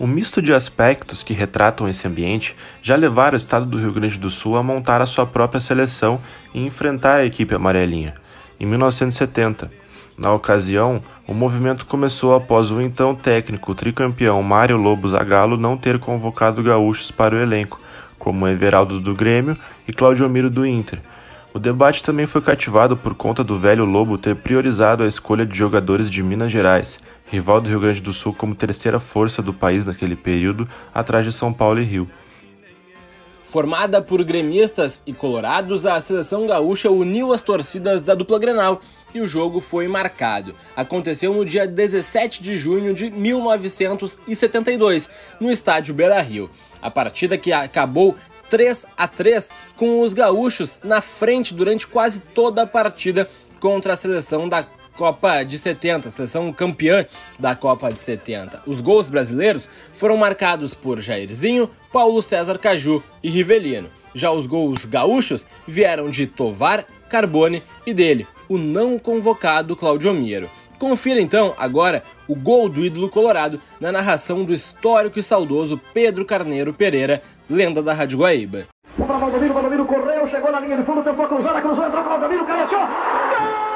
Um 0.00 0.08
misto 0.08 0.42
de 0.42 0.52
aspectos 0.52 1.22
que 1.22 1.32
retratam 1.32 1.88
esse 1.88 2.08
ambiente 2.08 2.56
já 2.82 2.96
levaram 2.96 3.34
o 3.34 3.36
estado 3.36 3.64
do 3.64 3.78
Rio 3.78 3.92
Grande 3.92 4.18
do 4.18 4.28
Sul 4.28 4.56
a 4.56 4.62
montar 4.62 5.00
a 5.00 5.06
sua 5.06 5.24
própria 5.24 5.60
seleção 5.60 6.20
e 6.52 6.66
enfrentar 6.66 7.20
a 7.20 7.24
equipe 7.24 7.54
amarelinha. 7.54 8.14
Em 8.58 8.66
1970, 8.66 9.70
na 10.18 10.32
ocasião, 10.32 11.00
o 11.24 11.32
movimento 11.32 11.86
começou 11.86 12.34
após 12.34 12.72
o 12.72 12.80
então 12.80 13.14
técnico 13.14 13.72
tricampeão 13.72 14.42
Mário 14.42 14.76
Lobo 14.76 15.08
Zagallo 15.08 15.56
não 15.56 15.76
ter 15.76 16.00
convocado 16.00 16.60
gaúchos 16.60 17.12
para 17.12 17.36
o 17.36 17.38
elenco, 17.38 17.80
como 18.18 18.48
Everaldo 18.48 18.98
do 18.98 19.14
Grêmio 19.14 19.56
e 19.86 19.92
Claudio 19.92 20.28
Miro 20.28 20.50
do 20.50 20.66
Inter. 20.66 21.00
O 21.54 21.58
debate 21.58 22.02
também 22.02 22.26
foi 22.26 22.40
cativado 22.40 22.96
por 22.96 23.14
conta 23.14 23.44
do 23.44 23.58
velho 23.58 23.84
Lobo 23.84 24.16
ter 24.16 24.34
priorizado 24.34 25.02
a 25.02 25.06
escolha 25.06 25.44
de 25.44 25.54
jogadores 25.54 26.08
de 26.08 26.22
Minas 26.22 26.50
Gerais, 26.50 26.98
rival 27.26 27.60
do 27.60 27.68
Rio 27.68 27.78
Grande 27.78 28.00
do 28.00 28.10
Sul 28.10 28.32
como 28.32 28.54
terceira 28.54 28.98
força 28.98 29.42
do 29.42 29.52
país 29.52 29.84
naquele 29.84 30.16
período, 30.16 30.66
atrás 30.94 31.26
de 31.26 31.32
São 31.32 31.52
Paulo 31.52 31.78
e 31.78 31.84
Rio. 31.84 32.08
Formada 33.44 34.00
por 34.00 34.24
gremistas 34.24 35.02
e 35.06 35.12
colorados, 35.12 35.84
a 35.84 36.00
seleção 36.00 36.46
gaúcha 36.46 36.90
uniu 36.90 37.34
as 37.34 37.42
torcidas 37.42 38.00
da 38.00 38.14
dupla 38.14 38.38
Grenal 38.38 38.80
e 39.14 39.20
o 39.20 39.26
jogo 39.26 39.60
foi 39.60 39.86
marcado. 39.86 40.54
Aconteceu 40.74 41.34
no 41.34 41.44
dia 41.44 41.66
17 41.66 42.42
de 42.42 42.56
junho 42.56 42.94
de 42.94 43.10
1972, 43.10 45.10
no 45.38 45.50
estádio 45.50 45.92
Beira-Rio. 45.92 46.48
A 46.80 46.90
partida 46.90 47.36
que 47.36 47.52
acabou 47.52 48.16
3 48.52 48.84
a 48.98 49.08
3 49.08 49.48
com 49.76 50.02
os 50.02 50.12
gaúchos 50.12 50.78
na 50.84 51.00
frente 51.00 51.54
durante 51.54 51.86
quase 51.86 52.20
toda 52.20 52.60
a 52.60 52.66
partida 52.66 53.26
contra 53.58 53.94
a 53.94 53.96
seleção 53.96 54.46
da 54.46 54.62
Copa 54.94 55.42
de 55.42 55.56
70, 55.58 56.10
seleção 56.10 56.52
campeã 56.52 57.06
da 57.38 57.56
Copa 57.56 57.90
de 57.90 57.98
70. 57.98 58.64
Os 58.66 58.82
gols 58.82 59.08
brasileiros 59.08 59.70
foram 59.94 60.18
marcados 60.18 60.74
por 60.74 61.00
Jairzinho, 61.00 61.70
Paulo 61.90 62.20
César 62.20 62.58
Caju 62.58 63.02
e 63.22 63.30
Rivelino. 63.30 63.88
Já 64.14 64.30
os 64.30 64.46
gols 64.46 64.84
gaúchos 64.84 65.46
vieram 65.66 66.10
de 66.10 66.26
Tovar, 66.26 66.84
Carbone 67.08 67.62
e 67.86 67.94
dele, 67.94 68.26
o 68.50 68.58
não 68.58 68.98
convocado 68.98 69.74
Claudio 69.74 70.12
Miro. 70.12 70.50
Confira 70.82 71.20
então 71.20 71.54
agora 71.58 72.02
o 72.26 72.34
gol 72.34 72.68
do 72.68 72.84
ídolo 72.84 73.08
colorado 73.08 73.60
na 73.80 73.92
narração 73.92 74.44
do 74.44 74.52
histórico 74.52 75.16
e 75.16 75.22
saudoso 75.22 75.80
Pedro 75.94 76.24
Carneiro 76.24 76.74
Pereira, 76.74 77.22
lenda 77.48 77.80
da 77.80 77.92
Rádio 77.92 78.18
Guaíba. 78.18 78.64
Correu, 79.86 80.26
chegou 80.26 80.50
na 80.50 80.58
linha 80.58 80.76
de 80.78 80.82
fundo, 80.82 81.04
tentou 81.04 81.28
cruzar, 81.28 81.62
cruzou, 81.62 81.86
entrou 81.86 82.02
cabeceou. 82.02 82.80
Gol! 82.80 83.71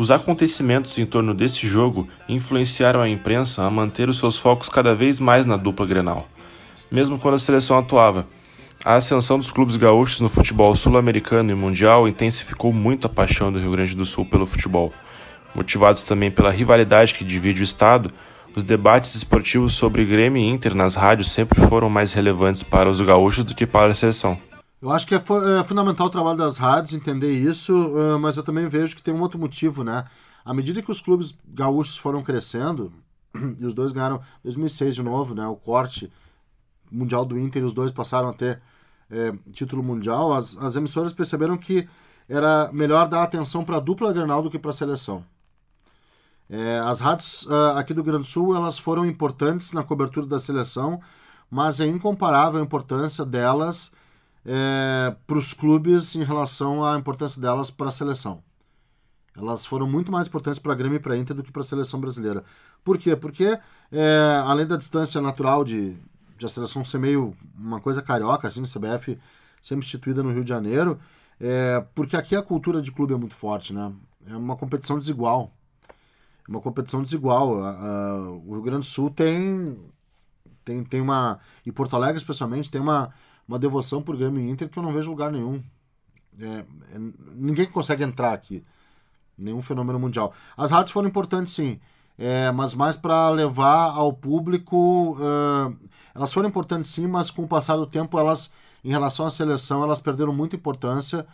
Os 0.00 0.10
acontecimentos 0.10 0.96
em 0.96 1.04
torno 1.04 1.34
desse 1.34 1.66
jogo 1.66 2.08
influenciaram 2.26 3.02
a 3.02 3.08
imprensa 3.10 3.66
a 3.66 3.70
manter 3.70 4.08
os 4.08 4.16
seus 4.16 4.38
focos 4.38 4.70
cada 4.70 4.94
vez 4.94 5.20
mais 5.20 5.44
na 5.44 5.58
dupla 5.58 5.84
Grenal, 5.84 6.26
mesmo 6.90 7.18
quando 7.18 7.34
a 7.34 7.38
seleção 7.38 7.76
atuava. 7.76 8.26
A 8.82 8.94
ascensão 8.94 9.38
dos 9.38 9.50
clubes 9.50 9.76
gaúchos 9.76 10.22
no 10.22 10.30
futebol 10.30 10.74
sul-americano 10.74 11.50
e 11.50 11.54
mundial 11.54 12.08
intensificou 12.08 12.72
muito 12.72 13.06
a 13.06 13.10
paixão 13.10 13.52
do 13.52 13.58
Rio 13.58 13.72
Grande 13.72 13.94
do 13.94 14.06
Sul 14.06 14.24
pelo 14.24 14.46
futebol. 14.46 14.90
Motivados 15.54 16.02
também 16.02 16.30
pela 16.30 16.50
rivalidade 16.50 17.12
que 17.12 17.22
divide 17.22 17.60
o 17.60 17.62
estado, 17.62 18.10
os 18.56 18.64
debates 18.64 19.14
esportivos 19.14 19.74
sobre 19.74 20.06
Grêmio 20.06 20.42
e 20.42 20.48
Inter 20.48 20.74
nas 20.74 20.94
rádios 20.94 21.30
sempre 21.30 21.60
foram 21.66 21.90
mais 21.90 22.14
relevantes 22.14 22.62
para 22.62 22.88
os 22.88 23.02
gaúchos 23.02 23.44
do 23.44 23.54
que 23.54 23.66
para 23.66 23.92
a 23.92 23.94
seleção. 23.94 24.38
Eu 24.82 24.90
acho 24.90 25.06
que 25.06 25.14
é, 25.14 25.18
é 25.18 25.64
fundamental 25.64 26.06
o 26.06 26.10
trabalho 26.10 26.38
das 26.38 26.56
rádios 26.56 26.94
entender 26.94 27.32
isso, 27.32 27.74
uh, 27.74 28.18
mas 28.18 28.36
eu 28.36 28.42
também 28.42 28.66
vejo 28.66 28.96
que 28.96 29.02
tem 29.02 29.12
um 29.12 29.20
outro 29.20 29.38
motivo, 29.38 29.84
né? 29.84 30.06
À 30.42 30.54
medida 30.54 30.80
que 30.80 30.90
os 30.90 31.02
clubes 31.02 31.36
gaúchos 31.46 31.98
foram 31.98 32.22
crescendo, 32.22 32.90
e 33.60 33.66
os 33.66 33.74
dois 33.74 33.92
ganharam 33.92 34.22
2006 34.42 34.94
de 34.94 35.02
novo, 35.02 35.34
né? 35.34 35.46
O 35.46 35.56
corte 35.56 36.10
mundial 36.90 37.26
do 37.26 37.38
Inter 37.38 37.64
os 37.64 37.74
dois 37.74 37.92
passaram 37.92 38.30
a 38.30 38.32
ter 38.32 38.60
é, 39.10 39.32
título 39.52 39.82
mundial, 39.82 40.32
as, 40.32 40.56
as 40.58 40.76
emissoras 40.76 41.12
perceberam 41.12 41.56
que 41.58 41.86
era 42.28 42.70
melhor 42.72 43.08
dar 43.08 43.22
atenção 43.22 43.64
para 43.64 43.76
a 43.76 43.80
dupla 43.80 44.12
Grenal 44.12 44.42
do 44.42 44.50
que 44.50 44.58
para 44.58 44.70
a 44.70 44.74
seleção. 44.74 45.24
É, 46.48 46.78
as 46.78 47.00
rádios 47.00 47.46
uh, 47.46 47.76
aqui 47.76 47.92
do 47.92 48.02
Grande 48.02 48.26
Sul 48.26 48.56
elas 48.56 48.78
foram 48.78 49.04
importantes 49.04 49.72
na 49.72 49.84
cobertura 49.84 50.26
da 50.26 50.40
seleção, 50.40 51.00
mas 51.50 51.80
é 51.80 51.86
incomparável 51.86 52.60
a 52.60 52.64
importância 52.64 53.24
delas 53.24 53.92
é, 54.44 55.14
para 55.26 55.38
os 55.38 55.52
clubes 55.52 56.14
em 56.14 56.22
relação 56.22 56.84
à 56.84 56.98
importância 56.98 57.40
delas 57.40 57.70
para 57.70 57.88
a 57.88 57.92
seleção. 57.92 58.42
Elas 59.36 59.64
foram 59.64 59.86
muito 59.86 60.10
mais 60.10 60.26
importantes 60.26 60.58
para 60.58 60.72
a 60.72 60.76
Grêmio 60.76 60.96
e 60.96 61.00
para 61.00 61.14
a 61.14 61.16
Inter 61.16 61.36
do 61.36 61.42
que 61.42 61.52
para 61.52 61.62
a 61.62 61.64
seleção 61.64 62.00
brasileira. 62.00 62.44
Por 62.84 62.98
quê? 62.98 63.14
Porque, 63.14 63.58
é, 63.92 64.42
além 64.44 64.66
da 64.66 64.76
distância 64.76 65.20
natural 65.20 65.64
de, 65.64 65.96
de 66.36 66.46
a 66.46 66.48
seleção 66.48 66.84
ser 66.84 66.98
meio 66.98 67.36
uma 67.56 67.80
coisa 67.80 68.02
carioca, 68.02 68.48
assim, 68.48 68.62
CBF 68.62 69.18
sempre 69.62 69.84
instituída 69.84 70.22
no 70.22 70.30
Rio 70.30 70.42
de 70.42 70.48
Janeiro, 70.48 70.98
é, 71.38 71.84
porque 71.94 72.16
aqui 72.16 72.34
a 72.34 72.42
cultura 72.42 72.82
de 72.82 72.90
clube 72.90 73.14
é 73.14 73.16
muito 73.16 73.34
forte, 73.34 73.72
né? 73.72 73.92
É 74.26 74.36
uma 74.36 74.56
competição 74.56 74.98
desigual. 74.98 75.52
É 76.46 76.50
uma 76.50 76.60
competição 76.60 77.02
desigual. 77.02 77.52
O 78.44 78.52
Rio 78.52 78.62
Grande 78.62 78.80
do 78.80 78.86
Sul 78.86 79.10
tem, 79.10 79.78
tem, 80.64 80.84
tem 80.84 81.00
uma. 81.00 81.38
E 81.64 81.72
Porto 81.72 81.96
Alegre, 81.96 82.18
especialmente, 82.18 82.70
tem 82.70 82.80
uma, 82.80 83.12
uma 83.50 83.58
devoção 83.58 84.00
por 84.00 84.16
Grêmio 84.16 84.40
e 84.40 84.48
Inter 84.48 84.68
que 84.68 84.78
eu 84.78 84.82
não 84.82 84.92
vejo 84.92 85.10
lugar 85.10 85.32
nenhum. 85.32 85.60
É, 86.40 86.44
é, 86.44 86.64
ninguém 87.34 87.66
consegue 87.66 88.04
entrar 88.04 88.32
aqui. 88.32 88.64
Nenhum 89.36 89.60
fenômeno 89.60 89.98
mundial. 89.98 90.32
As 90.56 90.70
rádios 90.70 90.92
foram 90.92 91.08
importantes, 91.08 91.52
sim. 91.52 91.80
É, 92.16 92.52
mas 92.52 92.74
mais 92.74 92.96
para 92.96 93.28
levar 93.30 93.90
ao 93.90 94.12
público. 94.12 95.16
Uh, 95.18 95.76
elas 96.14 96.32
foram 96.32 96.48
importantes 96.48 96.90
sim, 96.90 97.08
mas 97.08 97.28
com 97.30 97.42
o 97.42 97.48
passar 97.48 97.76
do 97.76 97.86
tempo, 97.86 98.18
elas, 98.18 98.52
em 98.84 98.90
relação 98.90 99.26
à 99.26 99.30
seleção, 99.30 99.82
elas 99.82 100.00
perderam 100.00 100.32
muita 100.32 100.54
importância 100.54 101.26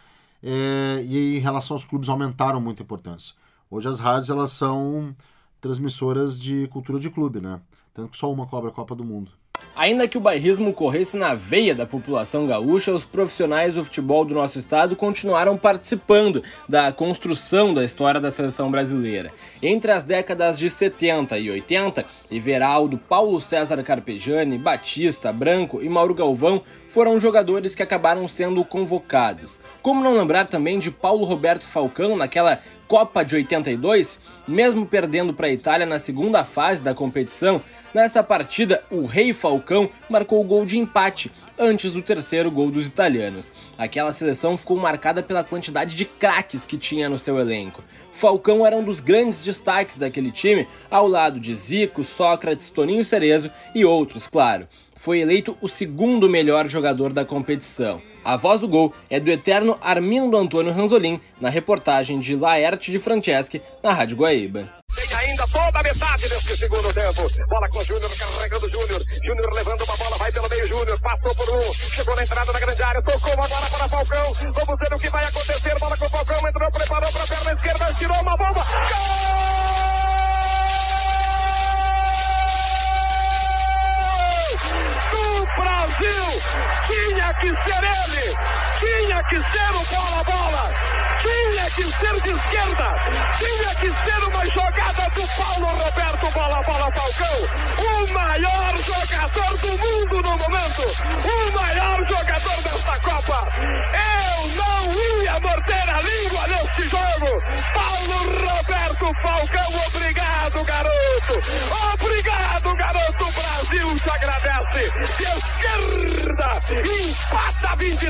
é, 0.42 1.04
e 1.04 1.36
em 1.36 1.40
relação 1.40 1.74
aos 1.74 1.84
clubes 1.84 2.08
aumentaram 2.08 2.60
muita 2.60 2.82
importância. 2.82 3.34
Hoje 3.70 3.88
as 3.88 4.00
rádios 4.00 4.30
elas 4.30 4.52
são 4.52 5.14
transmissoras 5.60 6.40
de 6.40 6.66
cultura 6.68 6.98
de 6.98 7.10
clube, 7.10 7.40
né? 7.40 7.60
Tanto 7.92 8.10
que 8.10 8.16
só 8.16 8.32
uma 8.32 8.46
cobra 8.46 8.70
a 8.70 8.72
Copa 8.72 8.94
do 8.94 9.04
Mundo. 9.04 9.32
Ainda 9.76 10.08
que 10.08 10.16
o 10.16 10.20
bairrismo 10.22 10.72
corresse 10.72 11.18
na 11.18 11.34
veia 11.34 11.74
da 11.74 11.84
população 11.84 12.46
gaúcha, 12.46 12.92
os 12.92 13.04
profissionais 13.04 13.74
do 13.74 13.84
futebol 13.84 14.24
do 14.24 14.34
nosso 14.34 14.58
estado 14.58 14.96
continuaram 14.96 15.58
participando 15.58 16.42
da 16.66 16.90
construção 16.90 17.74
da 17.74 17.84
história 17.84 18.18
da 18.18 18.30
seleção 18.30 18.70
brasileira. 18.70 19.30
Entre 19.62 19.92
as 19.92 20.02
décadas 20.02 20.58
de 20.58 20.70
70 20.70 21.38
e 21.38 21.50
80, 21.50 22.06
Everaldo, 22.30 22.96
Paulo 22.96 23.38
César 23.38 23.82
Carpegiani, 23.82 24.56
Batista, 24.56 25.30
Branco 25.30 25.82
e 25.82 25.88
Mauro 25.90 26.14
Galvão 26.14 26.62
foram 26.88 27.20
jogadores 27.20 27.74
que 27.74 27.82
acabaram 27.82 28.26
sendo 28.26 28.64
convocados. 28.64 29.60
Como 29.82 30.02
não 30.02 30.16
lembrar 30.16 30.46
também 30.46 30.78
de 30.78 30.90
Paulo 30.90 31.26
Roberto 31.26 31.66
Falcão 31.66 32.16
naquela 32.16 32.60
Copa 32.88 33.24
de 33.24 33.34
82, 33.34 34.20
mesmo 34.46 34.86
perdendo 34.86 35.34
para 35.34 35.48
a 35.48 35.52
Itália 35.52 35.84
na 35.84 35.98
segunda 35.98 36.44
fase 36.44 36.80
da 36.80 36.94
competição, 36.94 37.60
nessa 37.96 38.22
partida 38.22 38.84
o 38.90 39.06
Rei 39.06 39.32
Falcão 39.32 39.88
marcou 40.06 40.38
o 40.38 40.46
gol 40.46 40.66
de 40.66 40.76
empate 40.76 41.32
antes 41.58 41.94
do 41.94 42.02
terceiro 42.02 42.50
gol 42.50 42.70
dos 42.70 42.86
italianos. 42.86 43.50
Aquela 43.78 44.12
seleção 44.12 44.54
ficou 44.54 44.76
marcada 44.76 45.22
pela 45.22 45.42
quantidade 45.42 45.96
de 45.96 46.04
craques 46.04 46.66
que 46.66 46.76
tinha 46.76 47.08
no 47.08 47.18
seu 47.18 47.40
elenco. 47.40 47.82
Falcão 48.12 48.66
era 48.66 48.76
um 48.76 48.84
dos 48.84 49.00
grandes 49.00 49.42
destaques 49.42 49.96
daquele 49.96 50.30
time, 50.30 50.68
ao 50.90 51.08
lado 51.08 51.40
de 51.40 51.54
Zico, 51.54 52.04
Sócrates, 52.04 52.68
Toninho 52.68 53.02
Cerezo 53.02 53.50
e 53.74 53.82
outros, 53.82 54.26
claro. 54.26 54.68
Foi 54.94 55.20
eleito 55.20 55.56
o 55.62 55.68
segundo 55.68 56.28
melhor 56.28 56.68
jogador 56.68 57.14
da 57.14 57.24
competição. 57.24 58.02
A 58.22 58.36
voz 58.36 58.60
do 58.60 58.68
gol 58.68 58.92
é 59.08 59.18
do 59.18 59.30
eterno 59.30 59.78
Armindo 59.80 60.36
Antônio 60.36 60.72
Ranzolin, 60.72 61.18
na 61.40 61.48
reportagem 61.48 62.18
de 62.18 62.36
Laerte 62.36 62.92
de 62.92 62.98
Franceschi, 62.98 63.62
na 63.82 63.94
Rádio 63.94 64.18
Guaíba. 64.18 64.68
Desse 66.26 66.56
segundo 66.56 66.92
tempo. 66.92 67.30
Bola 67.48 67.68
com 67.68 67.78
o 67.78 67.84
Júnior, 67.84 68.10
carregando 68.18 68.66
o 68.66 68.68
Júnior. 68.68 69.00
Júnior 69.24 69.52
levando 69.54 69.82
uma 69.84 69.96
bola, 69.96 70.16
vai 70.18 70.32
pelo 70.32 70.48
meio 70.48 70.66
Júnior. 70.66 71.00
Passou 71.00 71.34
por 71.36 71.50
um, 71.50 71.72
chegou 71.72 72.16
na 72.16 72.24
entrada 72.24 72.52
da 72.52 72.58
grande 72.58 72.82
área, 72.82 73.00
tocou 73.00 73.32
uma 73.34 73.46
bola 73.46 73.70
para 73.70 73.88
Falcão. 73.88 74.32
Vamos 74.34 74.80
ver 74.80 74.94
o 74.94 74.98
que 74.98 75.08
vai 75.08 75.24
acontecer. 75.24 75.78
Bola 75.78 75.96
com 75.96 76.06
o 76.06 76.10
Falcão, 76.10 76.48
entrou, 76.48 76.70
preparou 76.72 77.12
para 77.12 77.22
a 77.22 77.26
perna 77.28 77.52
esquerda, 77.52 77.94
tirou 77.94 78.20
uma 78.22 78.36
bomba. 78.36 78.64
Gol! 78.64 79.65
Brasil. 85.54 86.42
Tinha 86.86 87.34
que 87.34 87.48
ser 87.48 87.84
ele, 87.84 88.36
tinha 88.78 89.22
que 89.24 89.38
ser 89.38 89.70
o 89.74 89.84
bola-bola, 89.84 90.72
tinha 91.22 91.64
que 91.70 91.82
ser 91.82 92.20
de 92.22 92.30
esquerda, 92.30 92.88
tinha 93.38 93.74
que 93.76 93.90
ser 93.90 94.24
uma 94.24 94.46
jogada 94.46 95.10
do 95.14 95.26
Paulo 95.28 95.66
Roberto 95.66 96.30
Bola-Bola 96.32 96.92
Falcão, 96.92 97.38
o 97.78 98.12
maior 98.12 98.76
jogador 98.76 99.58
do 99.58 99.78
mundo 99.78 100.22
no 100.22 100.35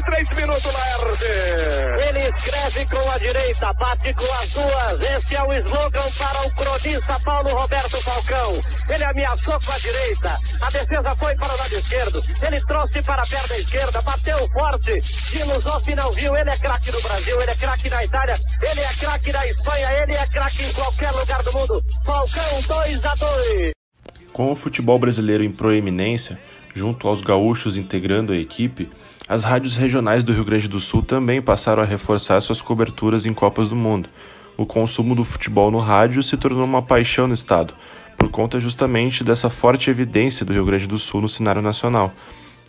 23 0.06 0.40
minutos 0.40 0.72
na. 0.72 0.86
Ele 2.08 2.18
escreve 2.20 2.86
com 2.86 3.10
a 3.10 3.18
direita, 3.18 3.72
bate 3.75 4.14
com 4.14 4.32
as 4.34 4.50
duas. 4.50 5.02
Esse 5.02 5.36
é 5.36 5.42
o 5.42 5.52
slogan 5.54 6.10
para 6.18 6.46
o 6.46 6.50
cronista 6.54 7.20
Paulo 7.25 7.48
Roberto 7.48 8.00
Falcão. 8.02 8.62
Ele 8.88 9.04
ameaçou 9.04 9.58
com 9.60 9.72
a 9.72 9.78
direita. 9.78 10.36
A 10.62 10.70
defesa 10.70 11.16
foi 11.16 11.34
para 11.34 11.52
o 11.52 11.58
lado 11.58 11.75
esquerdo. 11.75 12.22
Ele 12.46 12.60
trouxe 12.66 13.02
para 13.02 13.22
a 13.22 13.26
perna 13.26 13.56
esquerda, 13.56 14.02
bateu 14.02 14.38
forte. 14.50 15.26
Não 15.96 16.12
viu. 16.12 16.36
Ele 16.36 16.50
é 16.50 16.56
craque 16.56 16.92
no 16.92 17.00
Brasil, 17.00 17.40
ele 17.40 17.50
é 17.50 17.54
craque 17.54 17.90
na 17.90 18.04
Itália, 18.04 18.36
ele 18.62 18.80
é 18.80 18.94
craque 19.00 19.32
da 19.32 19.46
Espanha, 19.46 19.92
ele 20.02 20.12
é 20.12 20.26
craque 20.26 20.62
em 20.62 20.72
qualquer 20.72 21.10
lugar 21.12 21.42
do 21.42 21.52
mundo. 21.52 21.82
Falcão 22.04 22.60
2 22.68 23.06
a 23.06 23.14
2. 23.14 23.70
Com 24.32 24.52
o 24.52 24.56
futebol 24.56 24.98
brasileiro 24.98 25.42
em 25.42 25.50
proeminência, 25.50 26.38
junto 26.75 27.08
aos 27.08 27.22
gaúchos 27.22 27.76
integrando 27.76 28.32
a 28.32 28.36
equipe, 28.36 28.90
as 29.28 29.42
rádios 29.42 29.76
regionais 29.76 30.23
do 30.23 30.33
Rio 30.33 30.45
Grande 30.45 30.68
do 30.68 30.78
Sul 30.78 31.02
também 31.02 31.42
passaram 31.42 31.83
a 31.83 31.87
reforçar 31.87 32.40
suas 32.40 32.61
coberturas 32.61 33.26
em 33.26 33.35
Copas 33.35 33.68
do 33.68 33.75
Mundo. 33.75 34.09
O 34.56 34.64
consumo 34.64 35.16
do 35.16 35.25
futebol 35.25 35.68
no 35.68 35.80
rádio 35.80 36.23
se 36.23 36.37
tornou 36.37 36.64
uma 36.64 36.80
paixão 36.80 37.26
no 37.26 37.35
estado, 37.35 37.75
por 38.16 38.30
conta 38.30 38.61
justamente 38.61 39.25
dessa 39.25 39.50
forte 39.50 39.90
evidência 39.90 40.47
do 40.47 40.52
Rio 40.52 40.64
Grande 40.64 40.87
do 40.87 40.97
Sul 40.97 41.21
no 41.21 41.28
cenário 41.28 41.61
nacional. 41.61 42.12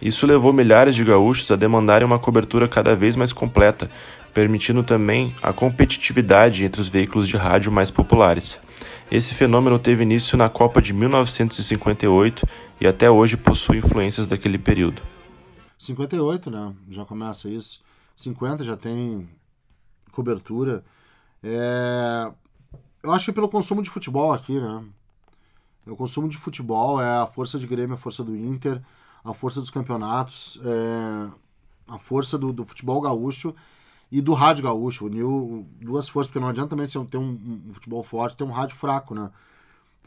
Isso 0.02 0.26
levou 0.26 0.52
milhares 0.52 0.96
de 0.96 1.04
gaúchos 1.04 1.50
a 1.52 1.56
demandarem 1.56 2.08
uma 2.08 2.20
cobertura 2.20 2.68
cada 2.68 2.96
vez 2.96 3.16
mais 3.16 3.32
completa, 3.32 3.90
permitindo 4.34 4.82
também 4.84 5.34
a 5.44 5.54
competitividade 5.54 6.64
entre 6.64 6.82
os 6.82 6.90
veículos 6.90 7.28
de 7.28 7.38
rádio 7.38 7.72
mais 7.72 7.92
populares. 7.92 8.60
Esse 9.12 9.36
fenômeno 9.36 9.78
teve 9.78 10.02
início 10.02 10.36
na 10.36 10.50
Copa 10.50 10.82
de 10.82 10.92
1958 10.92 12.48
e 12.82 12.88
até 12.88 13.10
hoje 13.10 13.38
possui 13.38 13.78
influências 13.78 14.26
daquele 14.26 14.58
período. 14.58 15.02
58, 15.78 16.50
né? 16.50 16.76
Já 16.90 17.06
começa 17.06 17.50
isso. 17.50 17.82
50 18.16 18.64
já 18.64 18.76
tem 18.76 19.30
cobertura. 20.12 20.84
É... 21.44 22.32
Eu 23.04 23.12
acho 23.12 23.26
que 23.26 23.34
pelo 23.34 23.50
consumo 23.50 23.82
de 23.82 23.90
futebol 23.90 24.34
aqui, 24.34 24.60
né? 24.60 24.84
O 25.86 25.96
consumo 25.96 26.28
de 26.28 26.38
futebol 26.38 27.02
é 27.02 27.20
a 27.20 27.28
força 27.28 27.58
de 27.58 27.68
Grêmio, 27.68 27.96
a 27.96 27.98
força 27.98 28.24
do 28.24 28.36
Inter, 28.36 28.82
a 29.24 29.34
força 29.34 29.62
dos 29.62 29.70
campeonatos, 29.70 30.60
é, 30.64 31.32
a 31.88 31.98
força 31.98 32.38
do, 32.38 32.52
do, 32.52 32.66
futebol 32.66 33.00
gaúcho 33.00 33.56
e 34.12 34.20
do 34.20 34.34
rádio 34.34 34.66
gaúcho. 34.66 35.06
Uniu 35.06 35.66
duas 35.80 36.10
forças, 36.10 36.28
porque 36.28 36.42
não 36.42 36.50
adianta 36.50 36.72
também 36.72 36.88
se 36.88 37.00
ter 37.06 37.18
um, 37.18 37.64
um, 37.68 37.74
futebol 37.74 38.04
forte, 38.04 38.36
ter 38.36 38.44
um 38.44 38.52
rádio 38.52 38.76
fraco, 38.76 39.16
né? 39.16 39.32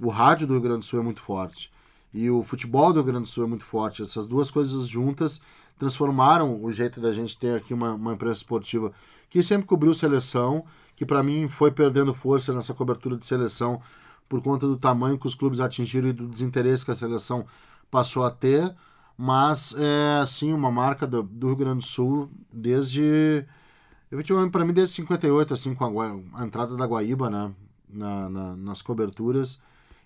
O 0.02 0.10
rádio 0.10 0.46
do 0.46 0.52
Rio 0.54 0.62
Grande 0.62 0.80
do 0.80 0.84
Sul 0.84 1.00
é 1.00 1.02
muito 1.02 1.20
forte 1.20 1.70
e 2.12 2.28
o 2.28 2.42
futebol 2.42 2.92
do 2.92 3.00
Rio 3.00 3.12
Grande 3.12 3.24
do 3.24 3.28
Sul 3.28 3.44
é 3.44 3.46
muito 3.46 3.64
forte. 3.64 4.02
Essas 4.02 4.26
duas 4.26 4.50
coisas 4.50 4.88
juntas 4.88 5.40
transformaram 5.80 6.62
o 6.62 6.70
jeito 6.70 7.00
da 7.00 7.10
gente 7.10 7.36
ter 7.38 7.56
aqui 7.56 7.72
uma, 7.72 7.94
uma 7.94 8.12
imprensa 8.12 8.40
esportiva 8.40 8.92
que 9.30 9.42
sempre 9.42 9.66
cobriu 9.66 9.94
seleção, 9.94 10.62
que 10.94 11.06
para 11.06 11.22
mim 11.22 11.48
foi 11.48 11.70
perdendo 11.70 12.12
força 12.12 12.52
nessa 12.52 12.74
cobertura 12.74 13.16
de 13.16 13.24
seleção 13.24 13.80
por 14.28 14.42
conta 14.42 14.66
do 14.66 14.76
tamanho 14.76 15.18
que 15.18 15.26
os 15.26 15.34
clubes 15.34 15.58
atingiram 15.58 16.10
e 16.10 16.12
do 16.12 16.28
desinteresse 16.28 16.84
que 16.84 16.90
a 16.90 16.96
seleção 16.96 17.46
passou 17.90 18.24
a 18.24 18.30
ter. 18.30 18.76
Mas 19.16 19.74
é 19.78 20.20
assim 20.20 20.52
uma 20.52 20.70
marca 20.70 21.06
do, 21.06 21.22
do 21.22 21.46
Rio 21.46 21.56
Grande 21.56 21.78
do 21.78 21.86
Sul 21.86 22.30
desde 22.52 23.46
efetivamente 24.12 24.52
para 24.52 24.64
mim 24.64 24.74
desde 24.74 24.96
58 24.96 25.54
assim 25.54 25.74
com 25.74 26.00
a, 26.00 26.40
a 26.40 26.44
entrada 26.44 26.76
da 26.76 26.84
Guaíba 26.84 27.30
né 27.30 27.52
na, 27.88 28.28
na, 28.28 28.56
nas 28.56 28.82
coberturas 28.82 29.60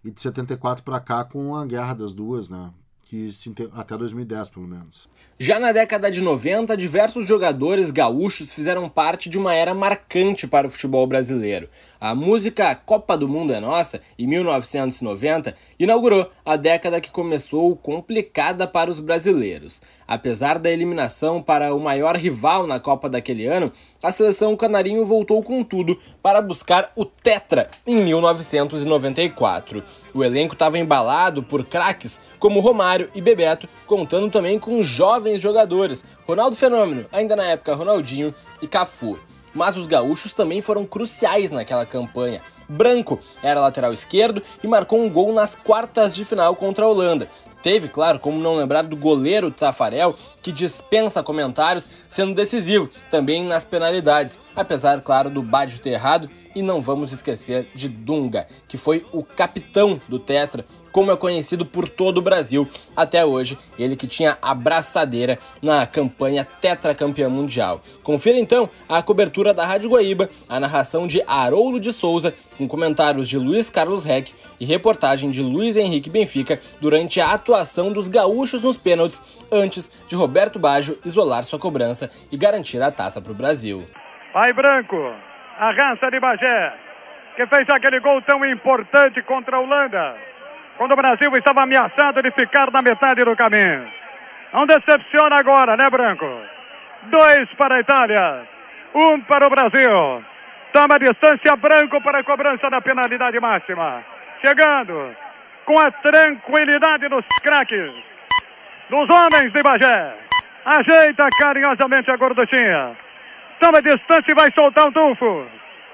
e 0.04 0.10
de 0.10 0.20
74 0.20 0.84
para 0.84 1.00
cá 1.00 1.24
com 1.24 1.56
a 1.56 1.64
guerra 1.64 1.94
das 1.94 2.12
duas 2.12 2.50
né 2.50 2.70
que 3.04 3.30
se, 3.32 3.54
até 3.74 3.96
2010 3.96 4.48
pelo 4.48 4.66
menos 4.66 5.08
já 5.38 5.58
na 5.58 5.72
década 5.72 6.12
de 6.12 6.22
90, 6.22 6.76
diversos 6.76 7.26
jogadores 7.26 7.90
gaúchos 7.90 8.52
fizeram 8.52 8.88
parte 8.88 9.28
de 9.28 9.36
uma 9.36 9.52
era 9.52 9.74
marcante 9.74 10.46
para 10.46 10.68
o 10.68 10.70
futebol 10.70 11.04
brasileiro. 11.08 11.68
A 12.00 12.14
música 12.14 12.72
Copa 12.76 13.16
do 13.16 13.28
Mundo 13.28 13.52
é 13.52 13.58
Nossa, 13.58 14.00
em 14.16 14.28
1990, 14.28 15.52
inaugurou 15.76 16.30
a 16.46 16.54
década 16.54 17.00
que 17.00 17.10
começou 17.10 17.74
complicada 17.76 18.64
para 18.64 18.88
os 18.88 19.00
brasileiros. 19.00 19.82
Apesar 20.06 20.58
da 20.58 20.70
eliminação 20.70 21.42
para 21.42 21.74
o 21.74 21.80
maior 21.80 22.16
rival 22.16 22.66
na 22.66 22.78
Copa 22.78 23.08
daquele 23.08 23.46
ano, 23.46 23.72
a 24.02 24.12
seleção 24.12 24.56
canarinho 24.56 25.04
voltou 25.04 25.42
com 25.42 25.64
tudo 25.64 25.98
para 26.22 26.42
buscar 26.42 26.92
o 26.94 27.04
Tetra 27.04 27.70
em 27.86 27.96
1994. 27.96 29.82
O 30.14 30.22
elenco 30.22 30.54
estava 30.54 30.78
embalado 30.78 31.42
por 31.42 31.64
craques 31.64 32.20
como 32.38 32.60
Romário 32.60 33.10
e 33.14 33.20
Bebeto, 33.20 33.68
contando 33.86 34.30
também 34.30 34.58
com 34.58 34.82
jovens 34.82 35.40
jogadores, 35.40 36.04
Ronaldo 36.26 36.56
Fenômeno, 36.56 37.06
ainda 37.10 37.34
na 37.34 37.44
época 37.44 37.74
Ronaldinho 37.74 38.34
e 38.60 38.68
Cafu. 38.68 39.18
Mas 39.54 39.76
os 39.76 39.86
gaúchos 39.86 40.32
também 40.32 40.60
foram 40.60 40.84
cruciais 40.84 41.50
naquela 41.50 41.86
campanha. 41.86 42.42
Branco 42.68 43.20
era 43.42 43.60
lateral 43.60 43.92
esquerdo 43.92 44.42
e 44.62 44.66
marcou 44.66 45.00
um 45.00 45.10
gol 45.10 45.32
nas 45.32 45.54
quartas 45.54 46.14
de 46.14 46.24
final 46.24 46.56
contra 46.56 46.84
a 46.84 46.88
Holanda. 46.88 47.28
Teve, 47.64 47.88
claro, 47.88 48.18
como 48.18 48.38
não 48.38 48.56
lembrar 48.56 48.82
do 48.82 48.94
goleiro 48.94 49.50
Tafarel, 49.50 50.14
que 50.42 50.52
dispensa 50.52 51.22
comentários, 51.22 51.88
sendo 52.06 52.34
decisivo 52.34 52.90
também 53.10 53.42
nas 53.42 53.64
penalidades, 53.64 54.38
apesar, 54.54 55.00
claro, 55.00 55.30
do 55.30 55.42
Badio 55.42 55.80
ter 55.80 55.92
errado. 55.92 56.28
E 56.54 56.60
não 56.60 56.82
vamos 56.82 57.10
esquecer 57.10 57.66
de 57.74 57.88
Dunga, 57.88 58.46
que 58.68 58.76
foi 58.76 59.06
o 59.10 59.24
capitão 59.24 59.98
do 60.06 60.18
Tetra 60.18 60.66
como 60.94 61.10
é 61.10 61.16
conhecido 61.16 61.66
por 61.66 61.88
todo 61.88 62.18
o 62.18 62.22
Brasil 62.22 62.70
até 62.96 63.24
hoje, 63.24 63.58
ele 63.76 63.96
que 63.96 64.06
tinha 64.06 64.38
a 64.40 64.54
braçadeira 64.54 65.40
na 65.60 65.84
campanha 65.84 66.46
tetracampeã 66.60 67.28
mundial. 67.28 67.82
Confira 68.04 68.38
então 68.38 68.70
a 68.88 69.02
cobertura 69.02 69.52
da 69.52 69.66
Rádio 69.66 69.90
Guaíba, 69.90 70.30
a 70.48 70.60
narração 70.60 71.04
de 71.08 71.20
Haroldo 71.26 71.80
de 71.80 71.92
Souza, 71.92 72.32
com 72.56 72.68
comentários 72.68 73.28
de 73.28 73.36
Luiz 73.36 73.68
Carlos 73.68 74.04
Reck 74.04 74.32
e 74.60 74.64
reportagem 74.64 75.32
de 75.32 75.42
Luiz 75.42 75.76
Henrique 75.76 76.08
Benfica 76.08 76.60
durante 76.80 77.20
a 77.20 77.32
atuação 77.32 77.92
dos 77.92 78.06
gaúchos 78.06 78.62
nos 78.62 78.76
pênaltis, 78.76 79.20
antes 79.50 79.90
de 80.06 80.14
Roberto 80.14 80.60
Baggio 80.60 80.96
isolar 81.04 81.42
sua 81.42 81.58
cobrança 81.58 82.08
e 82.30 82.36
garantir 82.36 82.80
a 82.80 82.92
taça 82.92 83.20
para 83.20 83.32
o 83.32 83.34
Brasil. 83.34 83.84
Pai 84.32 84.52
Branco, 84.52 84.96
a 85.58 85.72
raça 85.72 86.08
de 86.08 86.20
Bagé, 86.20 86.72
que 87.34 87.44
fez 87.48 87.68
aquele 87.68 87.98
gol 87.98 88.22
tão 88.22 88.44
importante 88.44 89.20
contra 89.22 89.56
a 89.56 89.60
Holanda 89.60 90.33
quando 90.76 90.92
o 90.92 90.96
Brasil 90.96 91.34
estava 91.36 91.62
ameaçado 91.62 92.22
de 92.22 92.30
ficar 92.32 92.70
na 92.70 92.82
metade 92.82 93.24
do 93.24 93.36
caminho. 93.36 93.88
Não 94.52 94.66
decepciona 94.66 95.36
agora, 95.36 95.76
né, 95.76 95.88
Branco? 95.90 96.26
Dois 97.04 97.48
para 97.54 97.76
a 97.76 97.80
Itália, 97.80 98.42
um 98.94 99.20
para 99.20 99.46
o 99.46 99.50
Brasil. 99.50 100.24
Toma 100.72 100.98
distância 100.98 101.56
Branco 101.56 102.00
para 102.00 102.18
a 102.18 102.24
cobrança 102.24 102.68
da 102.70 102.80
penalidade 102.80 103.38
máxima. 103.38 104.04
Chegando 104.40 105.14
com 105.64 105.78
a 105.78 105.90
tranquilidade 105.90 107.08
dos 107.08 107.24
craques, 107.42 107.92
dos 108.90 109.08
homens 109.08 109.52
de 109.52 109.62
Bagé. 109.62 110.14
Ajeita 110.64 111.28
carinhosamente 111.38 112.10
a 112.10 112.16
gorduchinha. 112.16 112.96
Toma 113.60 113.82
distância 113.82 114.32
e 114.32 114.34
vai 114.34 114.50
soltar 114.52 114.86
um 114.86 114.92
tufo. 114.92 115.46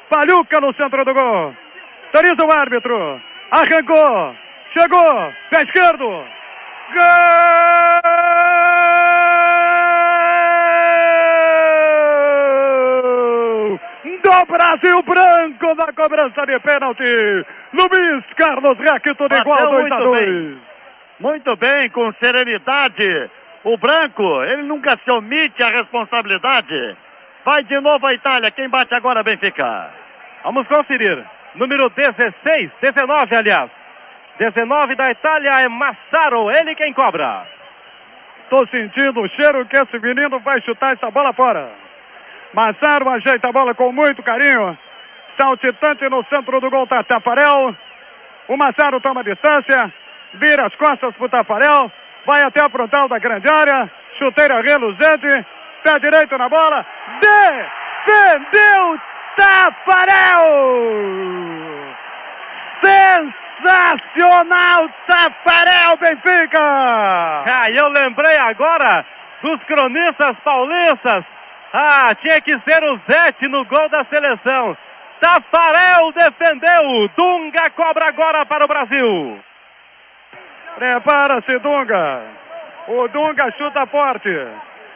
Paluca 0.08 0.60
no 0.60 0.74
centro 0.74 1.04
do 1.04 1.14
gol. 1.14 1.54
Autoriza 2.04 2.44
o 2.44 2.52
árbitro. 2.52 3.20
Arrancou. 3.50 4.34
Chegou, 4.72 5.32
pé 5.50 5.62
esquerdo. 5.62 6.06
Gol! 6.94 7.40
Do 14.22 14.46
Brasil 14.46 15.02
branco 15.02 15.74
na 15.74 15.92
cobrança 15.92 16.46
de 16.46 16.58
pênalti. 16.60 17.02
Luiz 17.72 18.24
Carlos 18.36 18.78
Reck, 18.78 19.14
tudo 19.16 19.36
igual, 19.36 19.70
2 19.70 19.92
a 19.92 19.98
2. 19.98 20.56
Muito 21.18 21.56
bem, 21.56 21.90
com 21.90 22.12
serenidade. 22.22 23.30
O 23.64 23.76
branco, 23.76 24.42
ele 24.44 24.62
nunca 24.62 24.96
se 25.04 25.10
omite 25.10 25.62
a 25.62 25.68
responsabilidade. 25.68 26.96
Vai 27.44 27.64
de 27.64 27.80
novo 27.80 28.06
a 28.06 28.14
Itália. 28.14 28.50
Quem 28.50 28.68
bate 28.68 28.94
agora, 28.94 29.22
Benfica? 29.22 29.90
Vamos 30.44 30.66
conferir. 30.68 31.24
Número 31.56 31.90
16, 31.90 32.70
19, 32.80 33.36
aliás. 33.36 33.79
19 34.40 34.94
da 34.94 35.10
Itália 35.10 35.60
é 35.60 35.68
Massaro, 35.68 36.50
ele 36.50 36.74
quem 36.74 36.94
cobra. 36.94 37.46
Estou 38.44 38.66
sentindo 38.68 39.20
o 39.20 39.28
cheiro 39.28 39.66
que 39.66 39.76
esse 39.76 39.98
menino 39.98 40.40
vai 40.40 40.62
chutar 40.62 40.94
essa 40.94 41.10
bola 41.10 41.30
fora. 41.34 41.70
Massaro 42.54 43.10
ajeita 43.10 43.50
a 43.50 43.52
bola 43.52 43.74
com 43.74 43.92
muito 43.92 44.22
carinho. 44.22 44.78
Saltitante 45.38 46.08
no 46.08 46.24
centro 46.24 46.58
do 46.58 46.70
gol 46.70 46.86
tá 46.86 47.04
Tafarel. 47.04 47.76
O 48.48 48.56
Massaro 48.56 48.98
toma 49.02 49.22
distância, 49.22 49.92
vira 50.32 50.66
as 50.66 50.74
costas 50.76 51.14
pro 51.16 51.28
Tafarel, 51.28 51.92
vai 52.24 52.42
até 52.42 52.62
a 52.62 52.70
frontal 52.70 53.08
da 53.08 53.18
grande 53.18 53.46
área, 53.46 53.90
chuteira 54.18 54.62
reluzente, 54.62 55.46
pé 55.84 55.98
direito 56.00 56.38
na 56.38 56.48
bola, 56.48 56.86
defendeu 57.20 58.98
Tafarel! 59.36 60.80
Sensacional, 62.82 63.49
Tafarel 65.06 65.96
Benfica! 65.98 66.58
Ah, 66.58 67.70
eu 67.70 67.88
lembrei 67.88 68.36
agora 68.38 69.04
dos 69.42 69.62
cronistas 69.64 70.36
paulistas. 70.44 71.24
Ah, 71.72 72.14
tinha 72.20 72.40
que 72.40 72.52
ser 72.60 72.82
o 72.84 73.00
Zete 73.08 73.48
no 73.48 73.64
gol 73.64 73.88
da 73.88 74.04
seleção. 74.04 74.76
Tafarel 75.20 76.12
defendeu. 76.12 77.08
Dunga 77.16 77.70
cobra 77.70 78.06
agora 78.06 78.46
para 78.46 78.64
o 78.64 78.68
Brasil. 78.68 79.40
Prepara-se, 80.76 81.58
Dunga. 81.58 82.22
O 82.88 83.08
Dunga 83.08 83.52
chuta 83.58 83.86
forte. 83.86 84.34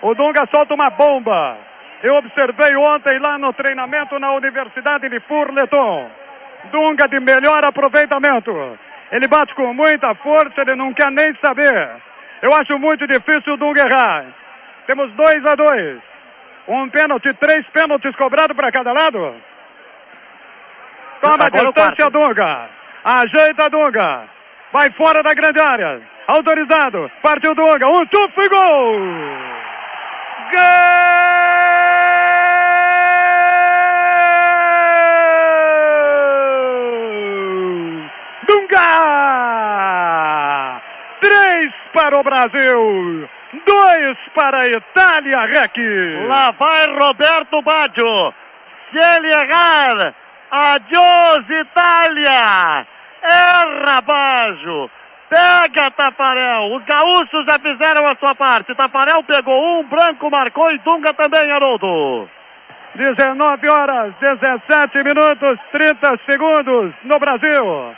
O 0.02 0.14
Dunga 0.14 0.46
solta 0.50 0.74
uma 0.74 0.90
bomba. 0.90 1.56
Eu 2.02 2.16
observei 2.16 2.76
ontem 2.76 3.18
lá 3.18 3.38
no 3.38 3.52
treinamento 3.52 4.18
na 4.18 4.32
Universidade 4.32 5.08
de 5.08 5.20
Furleton. 5.20 6.10
Dunga 6.70 7.08
de 7.08 7.20
melhor 7.20 7.64
aproveitamento. 7.64 8.78
Ele 9.12 9.28
bate 9.28 9.54
com 9.54 9.72
muita 9.72 10.14
força, 10.16 10.60
ele 10.60 10.74
não 10.74 10.92
quer 10.92 11.10
nem 11.10 11.34
saber. 11.40 11.90
Eu 12.42 12.52
acho 12.54 12.78
muito 12.78 13.06
difícil 13.06 13.54
o 13.54 13.56
Dunga 13.56 13.86
errar. 13.86 14.24
Temos 14.86 15.12
dois 15.12 15.44
a 15.46 15.54
dois. 15.54 16.00
Um 16.66 16.88
pênalti, 16.88 17.32
três 17.34 17.66
pênaltis 17.68 18.14
cobrados 18.16 18.56
para 18.56 18.72
cada 18.72 18.92
lado. 18.92 19.34
Toma 21.20 21.46
a 21.46 21.48
distância, 21.48 22.10
Dunga. 22.10 22.68
Ajeita 23.04 23.70
Dunga. 23.70 24.24
Vai 24.72 24.90
fora 24.92 25.22
da 25.22 25.32
grande 25.34 25.60
área. 25.60 26.00
Autorizado. 26.26 27.10
Partiu 27.22 27.54
Dunga. 27.54 27.86
Um 27.86 28.04
tufo 28.06 28.42
e 28.42 28.48
gol! 28.48 28.98
Gol! 30.50 30.93
Para 42.04 42.18
o 42.18 42.22
Brasil. 42.22 43.28
Dois 43.66 44.16
para 44.34 44.58
a 44.58 44.68
Itália, 44.68 45.46
Rec. 45.46 45.76
Lá 46.26 46.50
vai 46.50 46.86
Roberto 46.98 47.62
Baggio. 47.62 48.34
Se 48.92 48.98
ele 48.98 49.30
errar, 49.30 50.14
adiós 50.50 51.44
Itália. 51.48 52.86
Erra 53.22 54.00
Baggio. 54.02 54.90
Pega 55.30 55.90
Tafarel. 55.92 56.74
Os 56.74 56.84
gaúchos 56.84 57.46
já 57.46 57.58
fizeram 57.58 58.06
a 58.06 58.14
sua 58.16 58.34
parte. 58.34 58.74
Tafarel 58.74 59.22
pegou 59.24 59.80
um, 59.80 59.84
Branco 59.84 60.30
marcou 60.30 60.70
e 60.70 60.78
Dunga 60.78 61.14
também, 61.14 61.50
Haroldo. 61.50 62.28
19 62.96 63.68
horas, 63.68 64.14
17 64.20 65.02
minutos, 65.02 65.58
30 65.72 66.20
segundos 66.28 66.92
no 67.02 67.18
Brasil. 67.18 67.96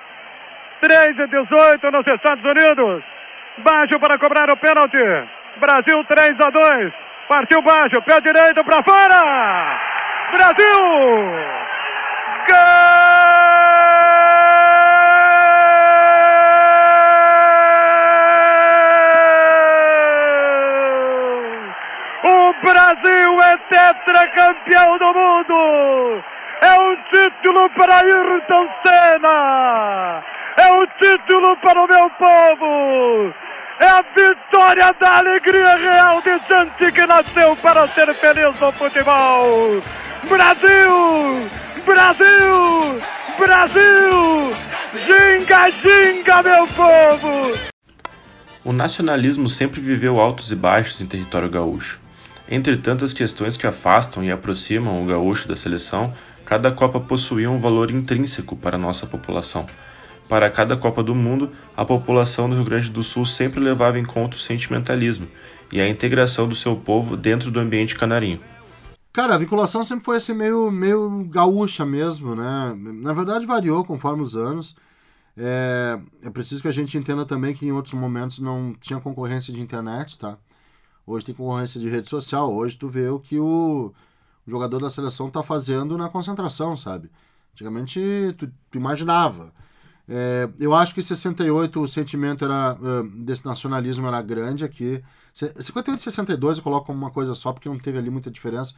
3 0.81 1.19
e 1.19 1.27
18 1.27 1.91
nos 1.91 2.07
Estados 2.07 2.45
Unidos. 2.45 3.16
Baixo 3.59 3.99
para 3.99 4.19
cobrar 4.19 4.51
o 4.51 4.57
pênalti. 4.57 4.99
Brasil 5.57 6.05
3 6.05 6.41
a 6.41 6.51
2. 6.51 6.93
Partiu 7.29 7.63
baixo, 7.63 8.03
pé 8.03 8.21
direito 8.21 8.63
para 8.65 8.83
fora. 8.83 9.81
Brasil! 10.33 10.81
Gol! 12.49 12.87
Brasil 22.63 23.43
é 23.43 23.57
tetracampeão 23.69 24.99
do 24.99 25.15
mundo! 25.15 26.25
É 26.61 26.81
um 26.81 26.97
título 27.13 27.71
para 27.71 27.99
Ayrton 27.99 28.69
Senna! 28.85 30.23
É 30.57 30.73
um 30.73 30.87
título 30.99 31.57
para 31.59 31.81
o 31.81 31.87
meu 31.87 32.11
povo! 32.11 33.35
É 33.79 33.87
a 33.87 34.03
vitória 34.03 34.93
da 34.99 35.19
alegria 35.19 35.77
real 35.77 36.23
de 36.23 36.31
gente 36.31 36.93
que 36.93 37.07
nasceu 37.07 37.55
para 37.57 37.87
ser 37.89 38.15
feliz 38.15 38.59
no 38.59 38.73
futebol! 38.73 39.83
Brasil! 40.27 41.51
Brasil! 41.85 43.01
Brasil! 43.39 44.55
Ginga, 45.05 45.71
ginga, 45.71 46.43
meu 46.43 46.67
povo! 46.69 47.59
O 48.65 48.73
nacionalismo 48.73 49.49
sempre 49.49 49.81
viveu 49.81 50.19
altos 50.19 50.51
e 50.51 50.57
baixos 50.57 51.03
em 51.03 51.07
território 51.07 51.51
gaúcho. 51.51 52.01
Entre 52.49 52.79
tantas 52.79 53.13
questões 53.13 53.59
que 53.59 53.67
afastam 53.67 54.25
e 54.25 54.33
aproximam 54.33 55.03
o 55.03 55.07
gaúcho 55.07 55.47
da 55.47 55.55
seleção, 55.55 56.15
cada 56.47 56.73
Copa 56.73 56.99
possuía 56.99 57.51
um 57.51 57.61
valor 57.61 57.91
intrínseco 57.91 58.57
para 58.57 58.77
a 58.77 58.81
nossa 58.81 59.07
população. 59.07 59.67
Para 60.29 60.51
cada 60.51 60.77
Copa 60.77 61.03
do 61.03 61.15
Mundo, 61.15 61.51
a 61.77 61.85
população 61.85 62.49
do 62.49 62.57
Rio 62.57 62.65
Grande 62.65 62.91
do 62.91 63.03
Sul 63.03 63.25
sempre 63.25 63.61
levava 63.61 63.99
em 63.99 64.05
conta 64.05 64.37
o 64.37 64.41
sentimentalismo 64.41 65.29
e 65.73 65.81
a 65.81 65.89
integração 65.89 66.49
do 66.49 66.55
seu 66.55 66.77
povo 66.77 67.17
dentro 67.17 67.51
do 67.51 67.61
ambiente 67.61 67.95
canarinho. 67.95 68.41
Cara, 69.13 69.35
a 69.35 69.39
vinculação 69.39 69.85
sempre 69.85 70.05
foi 70.05 70.17
assim 70.17 70.35
meio, 70.35 70.71
meio 70.71 71.25
gaúcha 71.31 71.87
mesmo, 71.87 72.35
né? 72.35 72.75
Na 72.77 73.13
verdade 73.13 73.47
variou 73.47 73.85
conforme 73.85 74.23
os 74.23 74.37
anos. 74.37 74.77
É, 75.37 75.99
é 76.23 76.31
preciso 76.31 76.63
que 76.63 76.69
a 76.69 76.73
gente 76.73 76.97
entenda 76.99 77.25
também 77.25 77.55
que 77.55 77.67
em 77.67 77.73
outros 77.73 77.95
momentos 77.95 78.39
não 78.39 78.75
tinha 78.81 79.01
concorrência 79.01 79.53
de 79.53 79.61
internet, 79.61 80.19
tá? 80.19 80.37
Hoje 81.07 81.25
tem 81.25 81.35
concorrência 81.35 81.81
de 81.81 81.89
rede 81.89 82.09
social. 82.09 82.53
Hoje 82.53 82.77
tu 82.77 82.89
vê 82.89 83.09
o 83.09 83.21
que 83.21 83.39
o, 83.39 83.95
jogador 84.47 84.81
da 84.81 84.91
seleção 84.91 85.31
tá 85.31 85.43
fazendo 85.43 85.97
na 85.97 86.09
concentração, 86.09 86.77
sabe? 86.77 87.11
Antigamente 87.53 88.01
tu, 88.39 88.49
tu 88.71 88.79
imaginava. 88.79 89.53
É, 90.09 90.49
eu 90.59 90.73
acho 90.73 90.95
que 90.95 91.01
em 91.01 91.03
68 91.03 91.81
o 91.81 91.87
sentimento 91.87 92.45
era, 92.45 92.79
desse 93.15 93.45
nacionalismo 93.45 94.07
era 94.07 94.23
grande 94.23 94.65
aqui. 94.65 95.03
58 95.35 95.99
e 95.99 96.03
62 96.03 96.59
eu 96.59 96.65
coloco 96.65 96.87
como 96.87 96.99
uma 96.99 97.11
coisa 97.11 97.35
só, 97.35 97.53
porque 97.53 97.69
não 97.69 97.79
teve 97.79 97.99
ali 97.99 98.09
muita 98.09 98.31
diferença, 98.31 98.75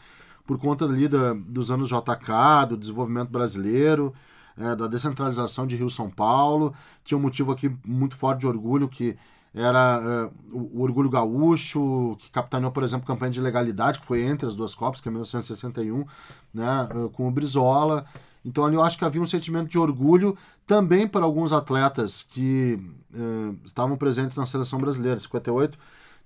por 0.47 0.59
conta 0.59 0.87
ali 0.87 1.07
da, 1.07 1.35
dos 1.35 1.71
anos 1.71 1.89
JK, 1.89 2.67
do 2.71 2.77
desenvolvimento 2.77 3.29
brasileiro, 3.29 4.15
é, 4.57 4.75
da 4.75 4.87
descentralização 4.87 5.67
de 5.67 5.77
Rio-São 5.77 6.11
Paulo. 6.11 6.75
Tinha 7.05 7.19
um 7.19 7.21
motivo 7.21 7.53
aqui 7.53 7.71
muito 7.87 8.17
forte 8.17 8.41
de 8.41 8.47
orgulho, 8.47 8.89
que 8.89 9.17
era 9.55 10.01
é, 10.03 10.31
o, 10.53 10.79
o, 10.79 10.83
orgulho 10.83 11.11
gaúcho, 11.11 12.17
que 12.19 12.31
capitaneou, 12.31 12.73
por 12.73 12.83
exemplo, 12.83 13.07
campanha 13.07 13.31
de 13.31 13.41
legalidade, 13.41 14.01
que 14.01 14.07
foi 14.07 14.23
entre 14.23 14.47
as 14.47 14.55
duas 14.55 14.75
Copas, 14.75 15.01
que 15.01 15.09
é 15.09 15.11
1961, 15.11 16.05
né, 16.53 16.89
com 17.13 17.29
o 17.29 17.31
Brizola. 17.31 18.05
Então 18.45 18.65
ali 18.65 18.75
eu 18.75 18.83
acho 18.83 18.97
que 18.97 19.05
havia 19.05 19.21
um 19.21 19.27
sentimento 19.27 19.69
de 19.69 19.79
orgulho 19.79 20.37
também 20.69 21.09
para 21.09 21.25
alguns 21.25 21.51
atletas 21.51 22.23
que 22.23 22.79
eh, 23.13 23.55
estavam 23.65 23.97
presentes 23.97 24.37
na 24.37 24.45
seleção 24.45 24.79
brasileira. 24.79 25.19
58 25.19 25.79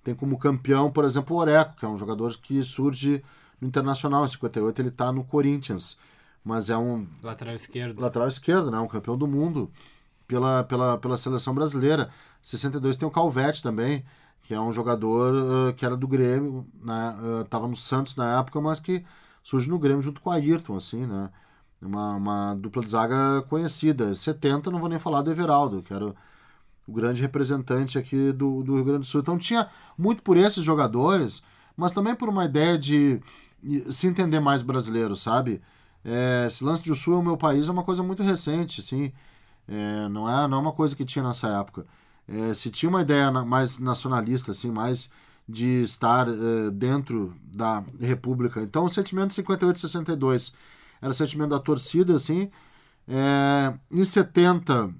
tem 0.02 0.16
como 0.16 0.37
campeão, 0.37 0.90
por 0.90 1.05
exemplo, 1.05 1.37
o 1.37 1.38
Oreco, 1.38 1.76
que 1.76 1.85
é 1.85 1.88
um 1.88 1.96
jogador 1.96 2.37
que 2.37 2.61
surge 2.64 3.22
no 3.61 3.68
Internacional. 3.68 4.24
Em 4.24 4.28
58 4.28 4.83
ele 4.83 4.88
está 4.88 5.12
no 5.12 5.22
Corinthians, 5.22 5.96
mas 6.44 6.68
é 6.68 6.76
um 6.76 7.07
lateral 7.22 7.55
esquerdo. 7.55 8.00
Lateral 8.00 8.26
esquerdo, 8.26 8.68
né? 8.68 8.81
Um 8.81 8.88
campeão 8.88 9.16
do 9.16 9.28
mundo 9.28 9.70
pela, 10.26 10.64
pela, 10.64 10.98
pela 10.98 11.16
seleção 11.16 11.55
brasileira. 11.55 12.11
62 12.42 12.96
tem 12.96 13.07
o 13.07 13.12
Calvete 13.12 13.62
também, 13.62 14.05
que 14.42 14.52
é 14.52 14.61
um 14.61 14.72
jogador 14.72 15.33
uh, 15.35 15.72
que 15.74 15.87
era 15.87 15.96
do 15.96 16.09
Grêmio, 16.09 16.66
né? 16.83 17.16
Uh, 17.22 17.44
tava 17.44 17.68
no 17.68 17.76
Santos 17.76 18.16
na 18.16 18.40
época, 18.40 18.61
mas 18.61 18.81
que 18.81 19.05
surge 19.40 19.70
no 19.70 19.78
Grêmio 19.78 20.02
junto 20.02 20.20
com 20.20 20.31
o 20.31 20.33
Ayrton, 20.33 20.74
assim, 20.74 21.07
né? 21.07 21.31
Uma, 21.83 22.16
uma 22.16 22.55
dupla 22.55 22.83
de 22.83 22.90
zaga 22.90 23.42
conhecida. 23.49 24.14
70, 24.14 24.71
não 24.71 24.79
vou 24.79 24.88
nem 24.88 24.99
falar 24.99 25.23
do 25.23 25.31
Everaldo, 25.31 25.83
que 25.83 25.92
era 25.92 26.07
o, 26.07 26.14
grande 26.88 27.23
representante 27.23 27.99
aqui 27.99 28.33
do, 28.33 28.62
do 28.62 28.75
Rio 28.77 28.85
Grande 28.85 29.01
do 29.01 29.07
Sul. 29.07 29.21
Então 29.21 29.38
tinha 29.38 29.68
muito 29.97 30.23
por 30.23 30.37
esses 30.37 30.62
jogadores, 30.62 31.42
mas 31.77 31.92
também 31.92 32.14
por 32.14 32.29
uma 32.29 32.45
ideia 32.45 32.79
de 32.79 33.21
se 33.90 34.07
entender 34.07 34.40
mais 34.40 34.62
brasileiro, 34.62 35.16
sabe? 35.16 35.62
É, 36.05 36.45
esse 36.47 36.64
lance 36.64 36.83
de 36.83 36.90
o 36.90 36.95
Sul 36.95 37.14
é 37.14 37.18
o 37.18 37.23
meu 37.23 37.37
país 37.37 37.68
é 37.68 37.73
uma 37.73 37.85
coisa 37.85 38.03
muito 38.03 38.23
recente, 38.23 38.81
assim, 38.81 39.12
é, 39.68 40.09
não, 40.09 40.29
é, 40.29 40.49
não 40.49 40.59
é 40.59 40.61
uma 40.61 40.73
coisa 40.73 40.97
que 40.97 41.05
tinha 41.05 41.25
nessa 41.25 41.49
época. 41.49 41.87
É, 42.29 42.55
se 42.55 42.71
tinha 42.71 42.90
uma 42.90 43.03
ideia 43.03 43.31
mais 43.31 43.79
nacionalista, 43.79 44.53
assim, 44.53 44.71
mais 44.71 45.11
de 45.49 45.83
estar 45.83 46.29
é, 46.29 46.71
dentro 46.71 47.35
da 47.45 47.85
República. 48.01 48.61
Então, 48.62 48.85
o 48.85 48.90
sentimento 48.90 49.29
de 49.29 49.35
58 49.35 49.77
e 49.77 49.81
62 49.81 50.53
era 51.03 51.12
sentimento 51.12 51.51
da 51.51 51.59
torcida, 51.59 52.15
assim. 52.15 52.51
É, 53.09 53.75
em 53.91 54.05
70, 54.05 54.95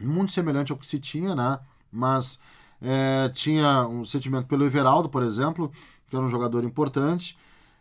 muito 0.00 0.30
semelhante 0.32 0.70
ao 0.70 0.78
que 0.78 0.86
se 0.86 1.00
tinha, 1.00 1.34
né? 1.34 1.58
Mas 1.90 2.38
é, 2.80 3.30
tinha 3.30 3.86
um 3.88 4.04
sentimento 4.04 4.46
pelo 4.46 4.64
Everaldo, 4.64 5.08
por 5.08 5.22
exemplo, 5.22 5.72
que 6.08 6.14
era 6.14 6.24
um 6.24 6.28
jogador 6.28 6.62
importante 6.62 7.36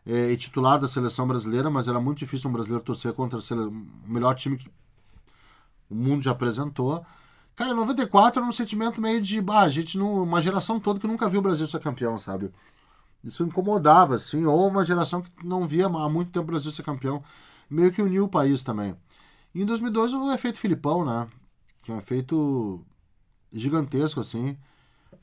é, 0.06 0.32
e 0.32 0.38
titular 0.38 0.80
da 0.80 0.88
seleção 0.88 1.28
brasileira, 1.28 1.70
mas 1.70 1.88
era 1.88 2.00
muito 2.00 2.20
difícil 2.20 2.50
um 2.50 2.54
brasileiro 2.54 2.84
torcer 2.84 3.14
contra 3.14 3.38
o 3.38 3.72
melhor 4.06 4.34
time 4.36 4.58
que 4.58 4.72
o 5.90 5.96
mundo 5.96 6.22
já 6.22 6.32
apresentou. 6.32 7.06
Cara, 7.56 7.72
em 7.72 7.76
94 7.76 8.40
era 8.40 8.50
um 8.50 8.54
sentimento 8.54 9.02
meio 9.02 9.22
de, 9.22 9.42
bah, 9.42 9.62
a 9.62 9.70
gente, 9.70 9.98
não, 9.98 10.24
uma 10.24 10.42
geração 10.42 10.80
toda 10.80 11.00
que 11.00 11.08
nunca 11.08 11.28
viu 11.28 11.40
o 11.40 11.44
Brasil 11.44 11.68
ser 11.68 11.80
campeão, 11.80 12.18
sabe? 12.18 12.52
Isso 13.24 13.44
incomodava, 13.44 14.16
assim, 14.16 14.46
ou 14.46 14.68
uma 14.68 14.86
geração 14.86 15.22
que 15.22 15.32
não 15.46 15.68
via 15.68 15.88
há 15.88 16.10
muito 16.10 16.32
tempo 16.32 16.46
o 16.46 16.52
Brasil 16.52 16.72
ser 16.72 16.84
campeão, 16.84 17.24
meio 17.70 17.92
que 17.92 18.02
uniu 18.02 18.26
o 18.26 18.30
país 18.30 18.64
também. 18.64 18.96
E 19.54 19.62
em 19.62 19.66
2002 19.66 20.14
o 20.14 20.32
efeito 20.32 20.60
Filipão, 20.60 21.04
né? 21.04 21.28
Que 21.84 21.92
é 21.92 21.96
um 21.96 22.00
efeito 22.00 22.86
gigantesco, 23.52 24.20
assim, 24.20 24.58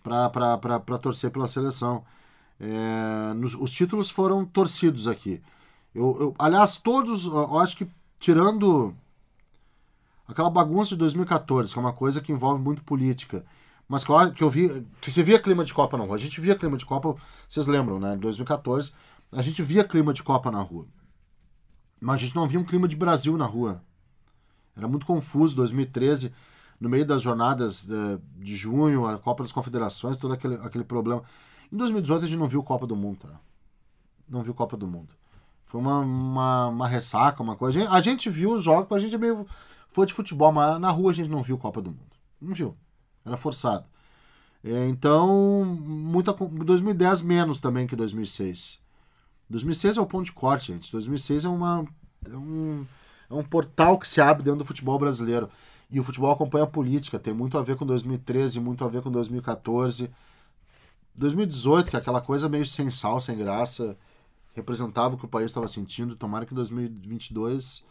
para 0.03 0.99
torcer 0.99 1.31
pela 1.31 1.47
seleção. 1.47 2.05
É, 2.61 3.33
nos, 3.35 3.55
os 3.55 3.71
títulos 3.73 4.11
foram 4.11 4.45
torcidos 4.45 5.09
aqui. 5.09 5.43
Eu, 5.95 6.17
eu, 6.21 6.35
aliás, 6.39 6.77
todos, 6.77 7.27
eu 7.27 7.59
acho 7.59 7.77
que 7.77 7.89
tirando 8.19 8.95
aquela 10.27 10.51
bagunça 10.51 10.91
de 10.91 10.97
2014, 10.97 11.73
que 11.73 11.79
é 11.79 11.83
uma 11.83 11.93
coisa 11.93 12.21
que 12.21 12.33
envolve 12.33 12.63
muito 12.63 12.83
política, 12.83 13.45
mas 13.89 14.05
que 14.35 14.43
eu 14.43 14.51
vi, 14.51 14.87
que 15.01 15.11
você 15.11 15.23
via 15.23 15.39
clima 15.39 15.65
de 15.65 15.75
Copa 15.75 15.97
não. 15.97 16.13
A 16.13 16.19
gente 16.19 16.41
via 16.41 16.55
clima 16.55 16.77
de 16.77 16.87
Copa, 16.87 17.15
vocês 17.49 17.67
lembram, 17.67 18.01
né? 18.01 18.15
Em 18.15 18.19
2014, 18.19 18.93
a 19.31 19.43
gente 19.43 19.63
via 19.63 19.85
clima 19.85 20.13
de 20.13 20.23
Copa 20.23 20.51
na 20.51 20.61
rua. 20.61 20.87
Mas 22.01 22.17
a 22.17 22.19
gente 22.19 22.35
não 22.35 22.49
via 22.49 22.59
um 22.59 22.65
clima 22.65 22.89
de 22.89 22.97
Brasil 22.97 23.37
na 23.37 23.47
rua. 23.47 23.83
Era 24.77 24.89
muito 24.89 25.07
confuso 25.07 25.55
2013, 25.57 26.33
no 26.81 26.89
meio 26.89 27.07
das 27.07 27.23
jornadas 27.23 27.87
de, 27.87 28.19
de 28.37 28.57
junho, 28.57 29.07
a 29.07 29.19
Copa 29.19 29.43
das 29.43 29.53
Confederações, 29.53 30.17
todo 30.17 30.35
aquele, 30.35 30.57
aquele 30.57 30.85
problema. 30.85 31.23
Em 31.73 31.77
2018 31.77 32.25
a 32.25 32.27
gente 32.27 32.39
não 32.39 32.49
viu 32.49 32.63
Copa 32.63 32.87
do 32.87 32.97
Mundo, 32.97 33.19
tá? 33.19 33.41
Não 34.29 34.43
viu 34.43 34.55
Copa 34.55 34.77
do 34.77 34.87
Mundo. 34.87 35.15
Foi 35.67 35.81
uma, 35.81 36.01
uma, 36.01 36.67
uma 36.69 36.89
ressaca, 36.89 37.43
uma 37.43 37.57
coisa. 37.57 37.79
A 37.79 37.83
gente, 37.83 37.95
a 37.95 38.01
gente 38.01 38.31
viu 38.31 38.53
os 38.53 38.63
jogos, 38.63 38.97
a 38.97 39.01
gente 39.01 39.15
é 39.15 39.19
meio 39.19 39.47
foi 39.95 40.07
de 40.07 40.13
futebol, 40.13 40.51
mas 40.51 40.81
na 40.81 40.91
rua 40.91 41.13
a 41.13 41.15
gente 41.15 41.31
não 41.31 41.43
viu 41.43 41.57
Copa 41.57 41.81
do 41.81 41.91
Mundo. 41.91 42.03
Não 42.41 42.53
viu. 42.53 42.77
Era 43.25 43.37
forçado. 43.37 43.87
É, 44.63 44.89
então, 44.89 45.65
muita, 45.65 46.33
2010 46.33 47.23
menos 47.23 47.59
também 47.59 47.87
que 47.87 47.95
2006. 47.95 48.79
2006 49.51 49.99
é 49.99 50.01
o 50.01 50.07
ponto 50.07 50.25
de 50.25 50.33
corte, 50.33 50.73
gente. 50.73 50.91
2006 50.91 51.45
é, 51.45 51.49
uma, 51.49 51.85
é, 52.27 52.37
um, 52.37 52.87
é 53.31 53.35
um 53.35 53.45
portal 53.45 53.99
que 53.99 54.09
se 54.09 54.21
abre 54.21 54.43
dentro 54.43 54.61
do 54.61 54.65
futebol 54.65 54.99
brasileiro. 54.99 55.51
E 55.91 56.01
o 56.01 56.05
futebol 56.05 56.31
acompanha 56.31 56.65
a 56.65 56.67
política, 56.69 57.19
tem 57.19 57.35
muito 57.35 57.59
a 57.59 57.63
ver 57.63 57.77
com 57.77 57.85
2013, 57.85 58.59
muito 58.59 58.85
a 58.85 58.89
ver 58.89 59.03
com 59.03 59.11
2014. 59.11 60.11
2018, 61.15 61.91
que 61.91 61.97
é 61.97 61.99
aquela 61.99 62.21
coisa 62.21 62.49
meio 62.49 62.67
sem 62.67 62.91
sal, 62.91 63.21
sem 63.21 63.37
graça, 63.37 63.97
representava 64.55 65.15
o 65.15 65.19
que 65.19 65.27
o 65.27 65.29
país 65.29 65.47
estava 65.47 65.69
sentindo. 65.69 66.17
Tomara 66.17 66.47
que 66.47 66.55
2022 66.55 67.85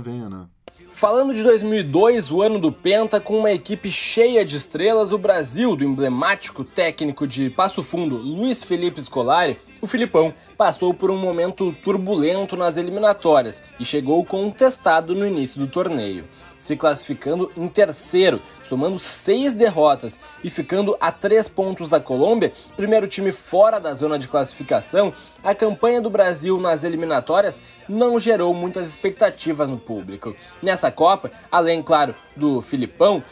venha, 0.00 0.28
né? 0.28 0.46
Falando 0.90 1.34
de 1.34 1.42
2002, 1.42 2.32
o 2.32 2.42
ano 2.42 2.58
do 2.58 2.72
Penta, 2.72 3.20
com 3.20 3.38
uma 3.38 3.52
equipe 3.52 3.90
cheia 3.90 4.44
de 4.44 4.56
estrelas, 4.56 5.12
o 5.12 5.18
Brasil, 5.18 5.76
do 5.76 5.84
emblemático 5.84 6.64
técnico 6.64 7.26
de 7.26 7.48
Passo 7.50 7.82
Fundo, 7.82 8.16
Luiz 8.16 8.64
Felipe 8.64 9.00
Scolari, 9.00 9.58
o 9.80 9.86
Filipão 9.86 10.32
passou 10.56 10.92
por 10.92 11.10
um 11.10 11.16
momento 11.16 11.72
turbulento 11.82 12.56
nas 12.56 12.76
eliminatórias 12.76 13.62
e 13.78 13.84
chegou 13.84 14.24
contestado 14.24 15.14
no 15.14 15.26
início 15.26 15.58
do 15.58 15.66
torneio, 15.66 16.24
se 16.58 16.76
classificando 16.76 17.50
em 17.56 17.66
terceiro, 17.66 18.40
somando 18.62 18.98
seis 18.98 19.54
derrotas 19.54 20.20
e 20.44 20.50
ficando 20.50 20.96
a 21.00 21.10
três 21.10 21.48
pontos 21.48 21.88
da 21.88 21.98
Colômbia, 21.98 22.52
primeiro 22.76 23.08
time 23.08 23.32
fora 23.32 23.78
da 23.78 23.94
zona 23.94 24.18
de 24.18 24.28
classificação. 24.28 25.12
A 25.42 25.54
campanha 25.54 26.02
do 26.02 26.10
Brasil 26.10 26.60
nas 26.60 26.84
eliminatórias 26.84 27.60
não 27.88 28.18
gerou 28.18 28.52
muitas 28.52 28.86
expectativas 28.86 29.68
no 29.68 29.78
público. 29.78 30.36
Nessa 30.62 30.92
Copa, 30.92 31.30
além, 31.50 31.82
claro, 31.82 32.14
do 32.36 32.60
Filipão, 32.60 33.22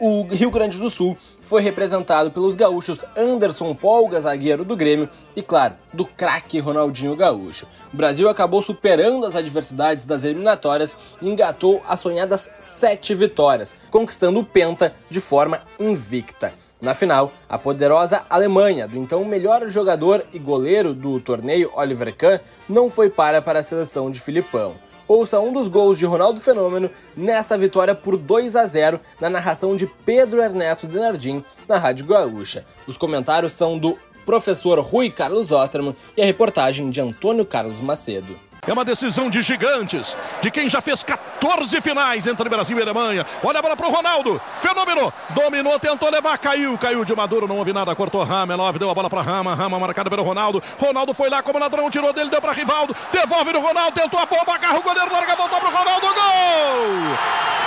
o 0.00 0.22
Rio 0.22 0.50
Grande 0.50 0.78
do 0.78 0.88
Sul 0.88 1.16
foi 1.40 1.60
representado 1.60 2.30
pelos 2.30 2.54
gaúchos 2.54 3.04
Anderson 3.16 3.74
Polga, 3.74 4.20
zagueiro 4.20 4.64
do 4.64 4.76
Grêmio, 4.76 5.08
e 5.34 5.42
claro, 5.42 5.74
do 5.92 6.04
craque 6.04 6.58
Ronaldinho 6.58 7.16
Gaúcho. 7.16 7.66
O 7.92 7.96
Brasil 7.96 8.28
acabou 8.28 8.62
superando 8.62 9.26
as 9.26 9.34
adversidades 9.34 10.04
das 10.04 10.24
eliminatórias 10.24 10.96
e 11.20 11.28
engatou 11.28 11.82
as 11.86 12.00
sonhadas 12.00 12.50
sete 12.58 13.14
vitórias, 13.14 13.74
conquistando 13.90 14.40
o 14.40 14.44
Penta 14.44 14.94
de 15.10 15.20
forma 15.20 15.60
invicta. 15.78 16.52
Na 16.80 16.94
final, 16.94 17.32
a 17.48 17.58
poderosa 17.58 18.22
Alemanha, 18.30 18.86
do 18.86 18.96
então 18.96 19.24
melhor 19.24 19.68
jogador 19.68 20.24
e 20.32 20.38
goleiro 20.38 20.94
do 20.94 21.18
torneio 21.18 21.72
Oliver 21.74 22.14
Kahn, 22.14 22.38
não 22.68 22.88
foi 22.88 23.10
para 23.10 23.42
para 23.42 23.58
a 23.58 23.62
seleção 23.64 24.10
de 24.10 24.20
Filipão 24.20 24.76
ouça 25.08 25.40
um 25.40 25.52
dos 25.52 25.66
gols 25.66 25.98
de 25.98 26.06
Ronaldo 26.06 26.40
Fenômeno 26.40 26.90
nessa 27.16 27.56
vitória 27.56 27.94
por 27.94 28.16
2 28.16 28.54
a 28.54 28.66
0 28.66 29.00
na 29.20 29.30
narração 29.30 29.74
de 29.74 29.86
Pedro 29.86 30.40
Ernesto 30.40 30.86
Denardim 30.86 31.42
na 31.66 31.78
Rádio 31.78 32.06
Gaúcha. 32.06 32.64
Os 32.86 32.96
comentários 32.96 33.52
são 33.52 33.78
do 33.78 33.98
professor 34.26 34.78
Rui 34.80 35.10
Carlos 35.10 35.50
Osterman 35.50 35.96
e 36.14 36.22
a 36.22 36.26
reportagem 36.26 36.90
de 36.90 37.00
Antônio 37.00 37.46
Carlos 37.46 37.80
Macedo. 37.80 38.47
É 38.68 38.72
uma 38.72 38.84
decisão 38.84 39.30
de 39.30 39.40
gigantes, 39.40 40.14
de 40.42 40.50
quem 40.50 40.68
já 40.68 40.82
fez 40.82 41.02
14 41.02 41.80
finais 41.80 42.26
entre 42.26 42.50
Brasil 42.50 42.78
e 42.78 42.82
Alemanha. 42.82 43.24
Olha 43.42 43.60
a 43.60 43.62
bola 43.62 43.74
para 43.74 43.88
o 43.88 43.90
Ronaldo. 43.90 44.38
Fenômeno. 44.58 45.10
Dominou, 45.30 45.80
tentou 45.80 46.10
levar, 46.10 46.36
caiu. 46.36 46.76
Caiu 46.76 47.02
de 47.02 47.16
Maduro, 47.16 47.48
não 47.48 47.56
houve 47.56 47.72
nada. 47.72 47.94
Cortou 47.94 48.22
Rama. 48.24 48.58
9 48.58 48.78
deu 48.78 48.90
a 48.90 48.94
bola 48.94 49.08
para 49.08 49.22
Rama. 49.22 49.54
Rama 49.54 49.78
marcada 49.78 50.10
pelo 50.10 50.22
Ronaldo. 50.22 50.62
Ronaldo 50.78 51.14
foi 51.14 51.30
lá 51.30 51.42
como 51.42 51.58
ladrão, 51.58 51.88
tirou 51.88 52.12
dele, 52.12 52.28
deu 52.28 52.42
para 52.42 52.52
Rivaldo. 52.52 52.94
Devolve 53.10 53.54
no 53.54 53.60
Ronaldo, 53.60 53.98
tentou 53.98 54.20
a 54.20 54.26
bomba, 54.26 54.54
agarra 54.54 54.78
o 54.78 54.82
goleiro, 54.82 55.10
larga, 55.10 55.34
voltou 55.34 55.58
para 55.58 55.68
o 55.70 55.72
Ronaldo. 55.72 56.06
Gol! 56.06 57.16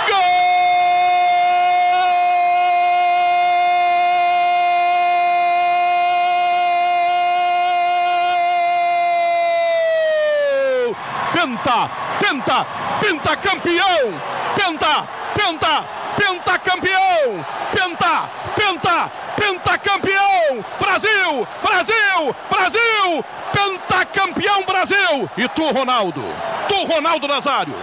Gol! 0.08 0.41
Penta, 11.72 11.88
penta, 12.20 12.66
penta 13.00 13.36
campeão! 13.36 14.20
Penta, 14.54 15.08
penta, 15.34 15.84
penta 16.16 16.58
campeão! 16.58 17.46
Penta, 17.72 18.28
penta, 18.54 19.10
penta 19.36 19.78
campeão! 19.78 20.64
Brasil, 20.78 21.48
Brasil, 21.62 22.36
Brasil! 22.50 23.24
Penta 23.52 24.04
campeão 24.04 24.62
Brasil! 24.64 25.30
E 25.38 25.48
tu, 25.48 25.70
Ronaldo? 25.70 26.22
Tu, 26.68 26.84
Ronaldo 26.84 27.26
Nazário? 27.26 27.74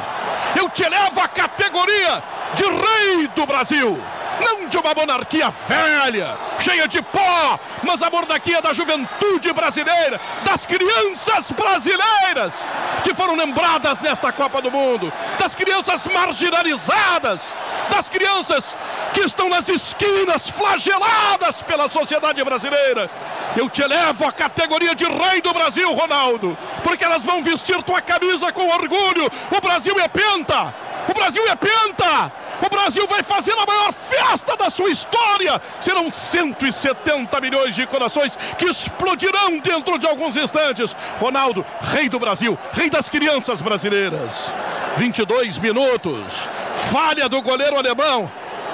Eu 0.56 0.70
te 0.70 0.88
levo 0.88 1.20
à 1.20 1.28
categoria 1.28 2.22
de 2.54 2.64
rei 2.66 3.28
do 3.30 3.48
Brasil! 3.48 4.00
Não 4.40 4.68
de 4.68 4.78
uma 4.78 4.94
monarquia 4.94 5.50
velha, 5.68 6.38
cheia 6.60 6.88
de 6.88 7.02
pó, 7.02 7.60
mas 7.84 8.02
a 8.02 8.10
monarquia 8.10 8.62
da 8.62 8.74
juventude 8.74 9.52
brasileira, 9.54 10.20
das 10.44 10.66
crianças 10.66 11.52
brasileiras 11.52 12.66
que 13.04 13.14
foram 13.14 13.36
lembradas 13.36 14.00
nesta 14.00 14.32
Copa 14.32 14.62
do 14.62 14.72
Mundo, 14.72 15.12
das 15.40 15.56
crianças 15.56 16.08
marginalizadas, 16.08 17.54
das 17.90 18.10
crianças 18.10 18.76
que 19.14 19.22
estão 19.22 19.50
nas 19.50 19.70
esquinas 19.70 20.50
flageladas 20.50 21.62
pela 21.64 21.90
sociedade 21.90 22.44
brasileira. 22.44 23.10
Eu 23.56 23.70
te 23.70 23.82
elevo 23.82 24.26
à 24.26 24.32
categoria 24.32 24.94
de 24.94 25.06
rei 25.06 25.42
do 25.42 25.54
Brasil, 25.54 25.92
Ronaldo, 25.94 26.58
porque 26.84 27.04
elas 27.04 27.24
vão 27.24 27.42
vestir 27.42 27.82
tua 27.84 28.02
camisa 28.02 28.52
com 28.52 28.70
orgulho. 28.70 29.32
O 29.56 29.62
Brasil 29.62 30.00
é 30.00 30.08
penta! 30.08 30.74
O 31.08 31.14
Brasil 31.14 31.44
é 31.48 31.56
penta! 31.56 32.32
O 32.66 32.70
Brasil 32.70 33.08
vai 33.08 33.24
fazer 33.24 33.54
a 33.54 33.66
maior 33.66 33.94
festa 33.94 34.56
da 34.58 34.70
sua 34.70 34.90
história. 34.90 35.62
Serão 35.80 36.12
170 36.12 37.40
milhões 37.42 37.76
de 37.76 37.86
corações 37.88 38.38
que 38.58 38.66
explodirão 38.66 39.60
dentro 39.60 39.98
de 39.98 40.06
alguns 40.06 40.36
instantes. 40.36 40.96
Ronaldo, 41.20 41.66
rei 41.94 42.10
do 42.10 42.20
Brasil, 42.20 42.58
rei 42.74 42.90
das 42.90 43.08
crianças 43.08 43.62
brasileiras. 43.62 44.52
22 44.98 45.58
minutos. 45.58 46.50
Falha 46.92 47.30
do 47.30 47.42
goleiro 47.42 47.78
alemão. 47.78 48.30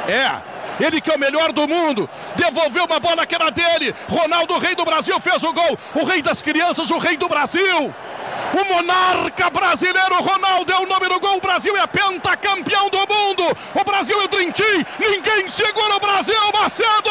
É, 0.08 0.42
ele 0.80 1.00
que 1.00 1.12
é 1.12 1.16
o 1.16 1.20
melhor 1.20 1.52
do 1.52 1.68
mundo, 1.68 2.10
devolveu 2.36 2.86
uma 2.86 3.00
bola 3.00 3.26
que 3.26 3.36
era 3.36 3.50
dele. 3.50 3.96
Ronaldo, 4.10 4.58
rei 4.58 4.76
do 4.76 4.86
Brasil, 4.86 5.20
fez 5.20 5.44
o 5.44 5.54
gol. 5.54 5.78
O 5.94 6.04
rei 6.04 6.22
das 6.22 6.42
crianças, 6.42 6.90
o 6.90 6.98
rei 6.98 7.18
do 7.18 7.28
Brasil. 7.28 7.94
O 8.56 8.64
monarca 8.74 9.50
brasileiro 9.50 10.16
Ronaldo 10.22 10.72
é 10.72 10.80
o 10.80 10.88
nome 10.88 11.10
do 11.10 11.20
gol. 11.20 11.36
O 11.36 11.42
Brasil 11.42 11.76
é 11.76 11.86
pentacampeão 11.86 12.90
do 12.90 13.00
mundo. 13.00 13.44
O 13.76 13.84
Brasil 13.84 14.18
é 14.22 14.24
o 14.24 14.30
Team. 14.30 14.86
Ninguém 14.98 15.50
segura 15.50 15.98
o 15.98 16.00
Brasil, 16.00 16.34
Macedo. 16.54 17.10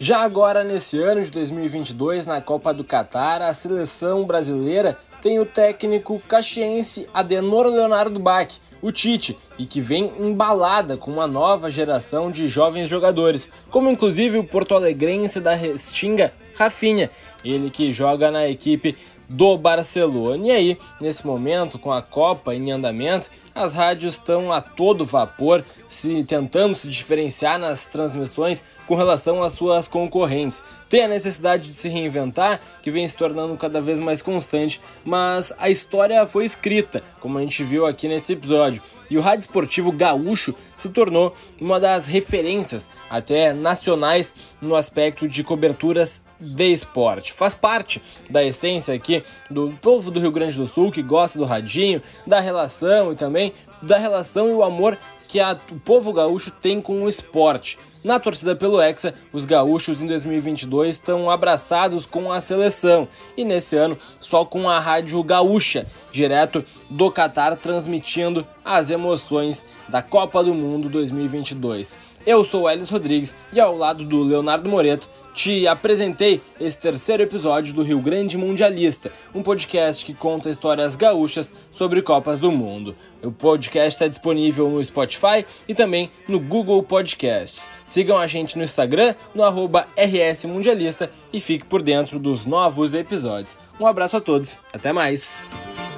Já 0.00 0.18
agora, 0.20 0.64
nesse 0.64 1.00
ano 1.00 1.22
de 1.22 1.30
2022, 1.30 2.26
na 2.26 2.40
Copa 2.40 2.74
do 2.74 2.82
Catar, 2.82 3.40
a 3.40 3.54
seleção 3.54 4.24
brasileira 4.24 4.98
tem 5.22 5.38
o 5.38 5.46
técnico 5.46 6.20
caxiense 6.26 7.08
Adenor 7.14 7.68
Leonardo 7.68 8.18
Bach, 8.18 8.48
o 8.82 8.90
Tite, 8.90 9.38
e 9.56 9.64
que 9.64 9.80
vem 9.80 10.12
embalada 10.18 10.96
com 10.96 11.12
uma 11.12 11.28
nova 11.28 11.70
geração 11.70 12.32
de 12.32 12.48
jovens 12.48 12.90
jogadores, 12.90 13.48
como 13.70 13.90
inclusive 13.90 14.38
o 14.38 14.44
porto-alegrense 14.44 15.40
da 15.40 15.54
Restinga, 15.54 16.32
Rafinha, 16.56 17.08
ele 17.44 17.70
que 17.70 17.92
joga 17.92 18.32
na 18.32 18.48
equipe 18.48 18.96
do 19.28 19.56
Barcelona. 19.58 20.46
E 20.46 20.50
aí, 20.50 20.78
nesse 21.00 21.26
momento, 21.26 21.78
com 21.78 21.92
a 21.92 22.00
Copa 22.00 22.54
em 22.54 22.70
andamento, 22.72 23.30
as 23.54 23.74
rádios 23.74 24.14
estão 24.14 24.52
a 24.52 24.60
todo 24.60 25.04
vapor, 25.04 25.64
se 25.88 26.22
tentando 26.24 26.74
se 26.74 26.88
diferenciar 26.88 27.58
nas 27.58 27.86
transmissões 27.86 28.64
com 28.86 28.94
relação 28.94 29.42
às 29.42 29.52
suas 29.52 29.88
concorrentes. 29.88 30.62
Tem 30.88 31.04
a 31.04 31.08
necessidade 31.08 31.68
de 31.68 31.74
se 31.74 31.88
reinventar, 31.88 32.60
que 32.82 32.90
vem 32.90 33.06
se 33.06 33.16
tornando 33.16 33.56
cada 33.56 33.80
vez 33.80 34.00
mais 34.00 34.22
constante, 34.22 34.80
mas 35.04 35.52
a 35.58 35.68
história 35.68 36.24
foi 36.24 36.44
escrita, 36.44 37.02
como 37.20 37.38
a 37.38 37.42
gente 37.42 37.64
viu 37.64 37.84
aqui 37.84 38.08
nesse 38.08 38.32
episódio 38.32 38.80
e 39.10 39.16
o 39.16 39.20
rádio 39.20 39.40
esportivo 39.40 39.90
gaúcho 39.92 40.54
se 40.76 40.88
tornou 40.88 41.34
uma 41.60 41.80
das 41.80 42.06
referências 42.06 42.88
até 43.08 43.52
nacionais 43.52 44.34
no 44.60 44.74
aspecto 44.76 45.28
de 45.28 45.42
coberturas 45.42 46.24
de 46.40 46.72
esporte. 46.72 47.32
Faz 47.32 47.54
parte 47.54 48.02
da 48.30 48.44
essência 48.44 48.94
aqui 48.94 49.22
do 49.50 49.70
povo 49.80 50.10
do 50.10 50.20
Rio 50.20 50.32
Grande 50.32 50.56
do 50.56 50.66
Sul 50.66 50.92
que 50.92 51.02
gosta 51.02 51.38
do 51.38 51.44
radinho, 51.44 52.02
da 52.26 52.40
relação 52.40 53.12
e 53.12 53.16
também 53.16 53.52
da 53.82 53.98
relação 53.98 54.48
e 54.48 54.52
o 54.52 54.62
amor 54.62 54.98
que 55.28 55.38
a, 55.38 55.56
o 55.70 55.78
povo 55.78 56.12
gaúcho 56.12 56.50
tem 56.50 56.80
com 56.80 57.02
o 57.02 57.08
esporte. 57.08 57.78
Na 58.04 58.20
torcida 58.20 58.54
pelo 58.54 58.80
Hexa, 58.80 59.12
os 59.32 59.44
gaúchos 59.44 60.00
em 60.00 60.06
2022 60.06 60.94
estão 60.94 61.28
abraçados 61.28 62.06
com 62.06 62.32
a 62.32 62.38
seleção 62.38 63.08
e 63.36 63.44
nesse 63.44 63.74
ano 63.76 63.98
só 64.20 64.44
com 64.44 64.70
a 64.70 64.78
Rádio 64.78 65.20
Gaúcha, 65.24 65.84
direto 66.12 66.64
do 66.88 67.10
Catar, 67.10 67.56
transmitindo 67.56 68.46
as 68.64 68.90
emoções 68.90 69.66
da 69.88 70.00
Copa 70.00 70.44
do 70.44 70.54
Mundo 70.54 70.88
2022. 70.88 71.98
Eu 72.24 72.44
sou 72.44 72.70
Elis 72.70 72.88
Rodrigues 72.88 73.34
e 73.52 73.58
ao 73.58 73.76
lado 73.76 74.04
do 74.04 74.22
Leonardo 74.22 74.68
Moreto 74.68 75.08
te 75.38 75.68
apresentei 75.68 76.42
esse 76.60 76.76
terceiro 76.80 77.22
episódio 77.22 77.72
do 77.72 77.84
Rio 77.84 78.00
Grande 78.00 78.36
Mundialista, 78.36 79.12
um 79.32 79.40
podcast 79.40 80.04
que 80.04 80.12
conta 80.12 80.50
histórias 80.50 80.96
gaúchas 80.96 81.54
sobre 81.70 82.02
Copas 82.02 82.40
do 82.40 82.50
Mundo. 82.50 82.96
O 83.22 83.30
podcast 83.30 83.90
está 83.90 84.08
disponível 84.08 84.68
no 84.68 84.82
Spotify 84.82 85.46
e 85.68 85.76
também 85.76 86.10
no 86.26 86.40
Google 86.40 86.82
Podcasts. 86.82 87.70
Sigam 87.86 88.18
a 88.18 88.26
gente 88.26 88.58
no 88.58 88.64
Instagram, 88.64 89.14
no 89.32 89.44
arroba 89.44 89.86
RS 89.96 90.46
Mundialista 90.46 91.08
e 91.32 91.38
fique 91.38 91.64
por 91.64 91.82
dentro 91.82 92.18
dos 92.18 92.44
novos 92.44 92.92
episódios. 92.92 93.56
Um 93.78 93.86
abraço 93.86 94.16
a 94.16 94.20
todos, 94.20 94.58
até 94.72 94.92
mais! 94.92 95.48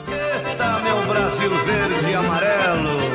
Eita, 0.07 0.81
meu 0.81 1.07
Brasil 1.09 1.49
verde 1.65 2.11
e 2.11 2.15
amarelo! 2.15 3.10